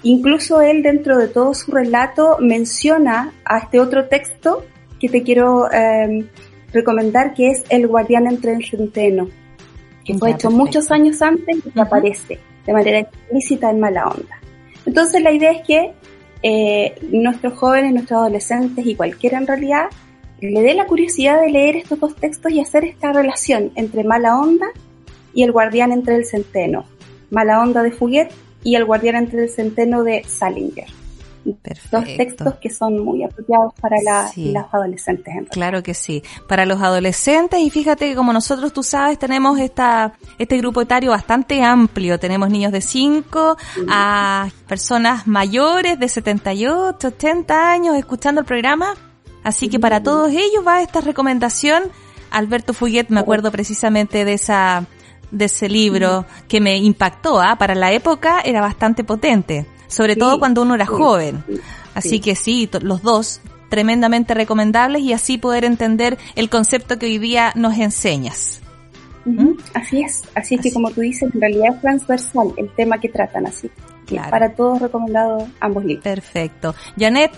Incluso 0.05 0.61
él 0.61 0.83
dentro 0.83 1.17
de 1.19 1.29
todo 1.29 1.55
su 1.55 1.71
relato 1.71 2.39
menciona 2.41 3.33
a 3.45 3.59
este 3.59 3.79
otro 3.81 4.09
texto 4.09 4.65
que 5.01 5.09
te 5.09 5.23
quiero 5.23 5.71
eh, 5.71 6.27
recomendar, 6.73 7.35
que 7.35 7.51
es 7.51 7.63
El 7.69 7.87
guardián 7.87 8.27
entre 8.27 8.53
el 8.55 8.65
centeno, 8.65 9.29
que 10.05 10.15
fue 10.15 10.31
Ya, 10.31 10.37
hecho 10.37 10.49
perfecto. 10.49 10.51
muchos 10.51 10.91
años 10.91 11.23
antes 11.23 11.57
y 11.65 11.71
que 11.71 11.81
aparece 11.81 12.39
de 12.67 12.73
manera 12.73 12.99
explícita 13.01 13.71
en 13.71 13.81
Mala 13.81 14.09
Onda. 14.09 14.39
Entonces 14.87 15.23
la 15.23 15.33
idea 15.33 15.53
es 15.53 15.67
que 15.67 15.93
eh, 16.43 16.95
nuestros 17.11 17.55
jóvenes, 17.55 17.93
nuestros 17.93 18.21
adolescentes 18.21 18.85
y 18.85 18.95
cualquiera 18.97 19.39
en 19.39 19.47
realidad 19.47 19.87
le 20.41 20.61
dé 20.63 20.75
la 20.75 20.87
curiosidad 20.87 21.41
de 21.41 21.51
leer 21.51 21.77
estos 21.77 22.01
dos 22.01 22.17
textos 22.17 22.51
y 22.51 22.61
hacer 22.61 22.85
esta 22.85 23.13
relación 23.13 23.71
entre 23.77 24.03
Mala 24.03 24.41
Onda 24.41 24.67
y 25.33 25.45
El 25.45 25.53
guardián 25.53 25.93
entre 25.93 26.17
el 26.17 26.25
centeno. 26.25 26.85
Mala 27.31 27.63
Onda 27.63 27.83
de 27.85 27.93
Fuguet 27.93 28.31
y 28.63 28.75
El 28.77 28.85
guardián 28.85 29.17
entre 29.17 29.45
el 29.45 29.51
centeno 29.51 30.03
de 30.03 30.25
Salinger. 30.25 30.87
Dos 31.45 31.57
Perfecto. 31.61 32.05
textos 32.17 32.55
que 32.61 32.71
son 32.71 33.05
muy 33.05 33.25
apropiados 33.25 33.75
para 33.81 33.97
la- 34.01 34.29
Sí. 34.29 34.53
los 34.53 34.63
adolescentes. 34.73 35.35
En. 35.35 35.45
Claro 35.47 35.83
que 35.83 35.93
sí. 35.93 36.23
Para 36.49 36.65
los 36.67 36.81
adolescentes, 36.81 37.59
y 37.59 37.69
fíjate 37.69 38.09
que 38.09 38.15
como 38.15 38.33
nosotros, 38.33 38.73
tú 38.73 38.85
sabes, 38.85 39.19
tenemos 39.19 39.59
esta, 39.59 40.13
este 40.39 40.57
grupo 40.59 40.81
etario 40.83 41.11
bastante 41.11 41.61
amplio. 41.65 42.21
Tenemos 42.21 42.49
niños 42.49 42.71
de 42.71 42.81
5 42.81 43.57
a 43.89 44.51
personas 44.69 45.27
mayores 45.27 45.99
de 45.99 46.09
78, 46.09 47.09
80 47.09 47.73
años 47.73 47.97
escuchando 47.97 48.41
el 48.41 48.47
programa. 48.47 48.95
Así 49.43 49.69
que 49.69 49.81
para 49.81 50.01
todos 50.01 50.31
ellos 50.31 50.65
va 50.65 50.81
esta 50.81 51.01
recomendación. 51.01 51.83
Alberto 52.31 52.73
Fuguet, 52.73 53.09
me 53.09 53.19
acuerdo 53.19 53.51
precisamente 53.51 54.25
de 54.25 54.35
esa, 54.35 54.87
de 55.33 55.47
ese 55.47 55.69
libro 55.69 56.25
que 56.47 56.61
me 56.61 56.77
impactó, 56.77 57.41
¿ah? 57.41 57.57
Para 57.59 57.75
la 57.75 57.91
época 57.93 58.41
era 58.45 58.61
bastante 58.61 59.03
potente. 59.03 59.67
Sobre 59.89 60.15
Sí, 60.15 60.21
todo 60.21 60.39
cuando 60.39 60.63
uno 60.63 60.75
era 60.77 60.87
sí, 60.87 60.93
joven. 60.93 61.43
sí, 61.49 61.61
Así 61.95 62.09
sí. 62.11 62.21
que 62.21 62.35
sí, 62.37 62.71
los 62.83 63.03
dos 63.03 63.41
tremendamente 63.69 64.35
recomendables 64.35 65.03
y 65.03 65.13
así 65.13 65.39
poder 65.39 65.65
entender 65.65 66.19
el 66.37 66.49
concepto 66.51 66.99
que 66.99 67.07
hoy 67.07 67.19
día 67.19 67.53
nos 67.57 67.77
enseñas. 67.79 68.61
Ujú, 69.25 69.57
Así 69.75 70.03
es, 70.03 70.23
así 70.35 70.55
es 70.55 70.61
Así. 70.61 70.69
que 70.69 70.73
como 70.75 70.91
tú 70.91 71.01
dices, 71.01 71.31
en 71.35 71.41
realidad 71.41 71.75
es 71.75 71.81
transversal 71.81 72.53
el 72.57 72.69
tema 72.75 72.99
que 72.99 73.09
tratan, 73.09 73.47
así 73.47 73.69
que 74.07 74.17
Claro. 74.17 74.31
para 74.31 74.53
todos 74.55 74.81
recomendados 74.81 75.45
ambos 75.61 75.85
libros. 75.85 76.03
Perfecto. 76.05 76.75
Janet, 76.99 77.31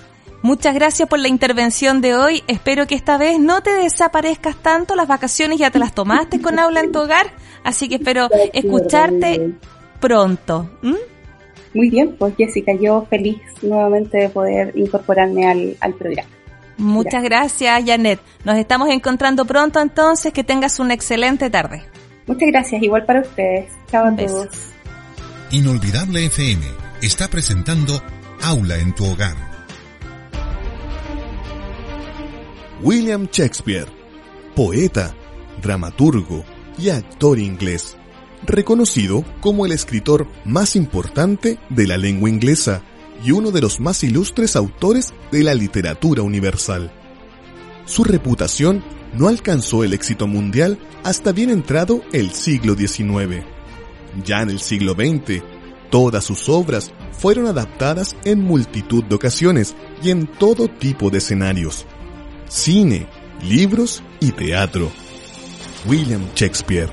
muchas 0.45 0.75
gracias 0.75 1.09
por 1.09 1.19
la 1.19 1.27
intervención 1.27 2.01
de 2.01 2.15
hoy. 2.15 2.45
Espero 2.47 2.87
que 2.87 2.95
esta 2.95 3.19
vez 3.19 3.41
no 3.41 3.63
te 3.63 3.71
desaparezcas 3.71 4.55
tanto. 4.57 4.95
Las 4.95 5.09
vacaciones 5.09 5.59
ya 5.59 5.71
te 5.71 5.81
las 5.81 5.95
tomaste 5.95 6.41
con 6.41 6.61
Aula 6.61 6.81
en 6.81 6.93
tu 6.93 7.01
hogar, 7.01 7.33
así 7.65 7.89
que 7.89 7.97
espero 7.97 8.29
escucharte 8.53 9.55
pronto. 10.01 10.71
¿m? 10.83 10.97
Muy 11.75 11.91
bien, 11.91 12.15
pues 12.17 12.37
Jessica, 12.37 12.73
yo 12.81 13.07
feliz 13.11 13.41
nuevamente 13.63 14.19
de 14.19 14.29
poder 14.29 14.73
incorporarme 14.77 15.49
al, 15.49 15.77
al 15.81 15.95
programa. 15.95 16.29
Muchas 16.77 17.23
gracias, 17.23 17.83
Janet. 17.85 18.21
Nos 18.45 18.57
estamos 18.57 18.89
encontrando 18.91 19.45
pronto 19.45 19.81
entonces. 19.81 20.33
Que 20.33 20.45
tengas 20.45 20.79
una 20.79 20.95
excelente 20.95 21.51
tarde. 21.51 21.83
Muchas 22.27 22.49
gracias, 22.49 22.83
igual 22.83 23.05
para 23.05 23.21
ustedes. 23.21 23.71
Chao 23.91 24.07
a 24.07 24.17
todos. 24.17 24.49
Inolvidable 25.51 26.27
FM 26.27 26.65
está 27.03 27.29
presentando 27.29 28.03
Aula 28.43 28.79
en 28.79 28.95
tu 28.95 29.05
hogar. 29.05 29.54
William 32.85 33.27
Shakespeare, 33.33 33.87
poeta, 34.55 35.15
dramaturgo 35.63 36.45
y 36.77 36.91
actor 36.91 37.39
inglés, 37.39 37.97
reconocido 38.43 39.25
como 39.41 39.65
el 39.65 39.73
escritor 39.73 40.29
más 40.45 40.77
importante 40.77 41.59
de 41.71 41.87
la 41.87 41.97
lengua 41.97 42.29
inglesa 42.29 42.83
y 43.25 43.31
uno 43.31 43.53
de 43.53 43.63
los 43.63 43.81
más 43.81 44.05
ilustres 44.05 44.55
autores 44.55 45.15
de 45.33 45.43
la 45.43 45.55
literatura 45.55 46.21
universal. 46.21 46.93
Su 47.87 48.05
reputación 48.05 48.85
no 49.15 49.29
alcanzó 49.29 49.83
el 49.83 49.95
éxito 49.95 50.27
mundial 50.27 50.79
hasta 51.05 51.33
bien 51.33 51.49
entrado 51.49 52.03
el 52.13 52.33
siglo 52.33 52.75
XIX. 52.75 53.47
Ya 54.27 54.43
en 54.43 54.51
el 54.51 54.61
siglo 54.61 54.93
XX, 54.93 55.43
todas 55.89 56.23
sus 56.23 56.51
obras 56.51 56.93
fueron 57.13 57.47
adaptadas 57.47 58.15
en 58.27 58.43
multitud 58.43 59.03
de 59.05 59.15
ocasiones 59.15 59.75
y 60.03 60.11
en 60.11 60.27
todo 60.27 60.69
tipo 60.69 61.09
de 61.09 61.17
escenarios 61.17 61.87
cine, 62.49 63.07
libros 63.43 64.03
y 64.21 64.33
teatro. 64.33 64.91
William 65.87 66.23
Shakespeare. 66.35 66.91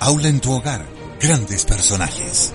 Aula 0.00 0.28
en 0.28 0.40
tu 0.40 0.52
hogar. 0.52 0.84
Grandes 1.20 1.64
personajes. 1.64 2.54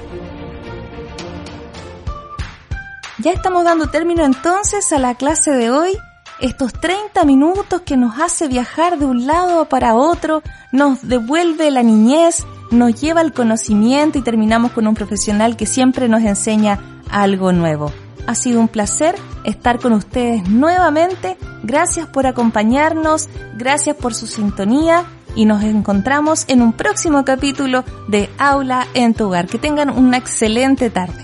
Ya 3.20 3.32
estamos 3.32 3.64
dando 3.64 3.88
término 3.88 4.26
entonces 4.26 4.92
a 4.92 5.00
la 5.00 5.16
clase 5.16 5.52
de 5.52 5.70
hoy. 5.70 5.92
Estos 6.40 6.74
30 6.74 7.24
minutos 7.26 7.82
que 7.82 7.96
nos 7.96 8.20
hace 8.20 8.48
viajar 8.48 8.98
de 8.98 9.06
un 9.06 9.28
lado 9.28 9.66
para 9.70 9.96
otro, 9.96 10.42
nos 10.72 11.08
devuelve 11.08 11.70
la 11.72 11.84
niñez, 11.84 12.46
nos 12.72 13.00
lleva 13.00 13.22
al 13.22 13.34
conocimiento 13.34 14.18
y 14.18 14.24
terminamos 14.24 14.72
con 14.72 14.88
un 14.88 14.96
profesional 14.96 15.56
que 15.56 15.66
siempre 15.66 16.10
nos 16.10 16.24
enseña 16.24 16.80
algo 17.10 17.52
nuevo. 17.52 17.94
Ha 18.26 18.36
sido 18.36 18.60
un 18.60 18.68
placer 18.68 19.16
estar 19.44 19.80
con 19.80 19.94
ustedes 19.94 20.48
nuevamente. 20.50 21.38
Gracias 21.64 22.08
por 22.08 22.28
acompañarnos, 22.28 23.30
gracias 23.56 23.96
por 23.96 24.14
su 24.14 24.28
sintonía 24.28 25.06
y 25.36 25.46
nos 25.46 25.64
encontramos 25.64 26.46
en 26.48 26.62
un 26.62 26.74
próximo 26.74 27.26
capítulo 27.26 27.84
de 28.08 28.30
Aula 28.38 28.88
en 28.94 29.14
tu 29.14 29.26
hogar. 29.26 29.48
Que 29.48 29.58
tengan 29.58 29.90
una 29.90 30.18
excelente 30.18 30.90
tarde. 30.90 31.24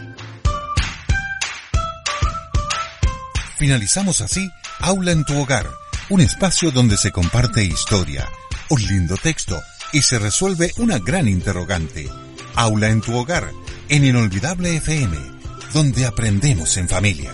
Finalizamos 3.57 4.21
así 4.21 4.49
Aula 4.79 5.11
en 5.11 5.25
tu 5.25 5.37
hogar, 5.37 5.67
un 6.09 6.21
espacio 6.21 6.71
donde 6.71 6.97
se 6.97 7.11
comparte 7.11 7.63
historia, 7.63 8.25
un 8.69 8.81
lindo 8.87 9.17
texto 9.17 9.59
y 9.91 10.01
se 10.01 10.17
resuelve 10.17 10.71
una 10.77 10.99
gran 10.99 11.27
interrogante. 11.27 12.09
Aula 12.55 12.87
en 12.87 13.01
tu 13.01 13.13
hogar, 13.15 13.51
en 13.89 14.05
Inolvidable 14.05 14.77
FM, 14.77 15.17
donde 15.73 16.05
aprendemos 16.05 16.77
en 16.77 16.87
familia. 16.87 17.33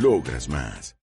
Logras 0.00 0.48
más. 0.48 0.94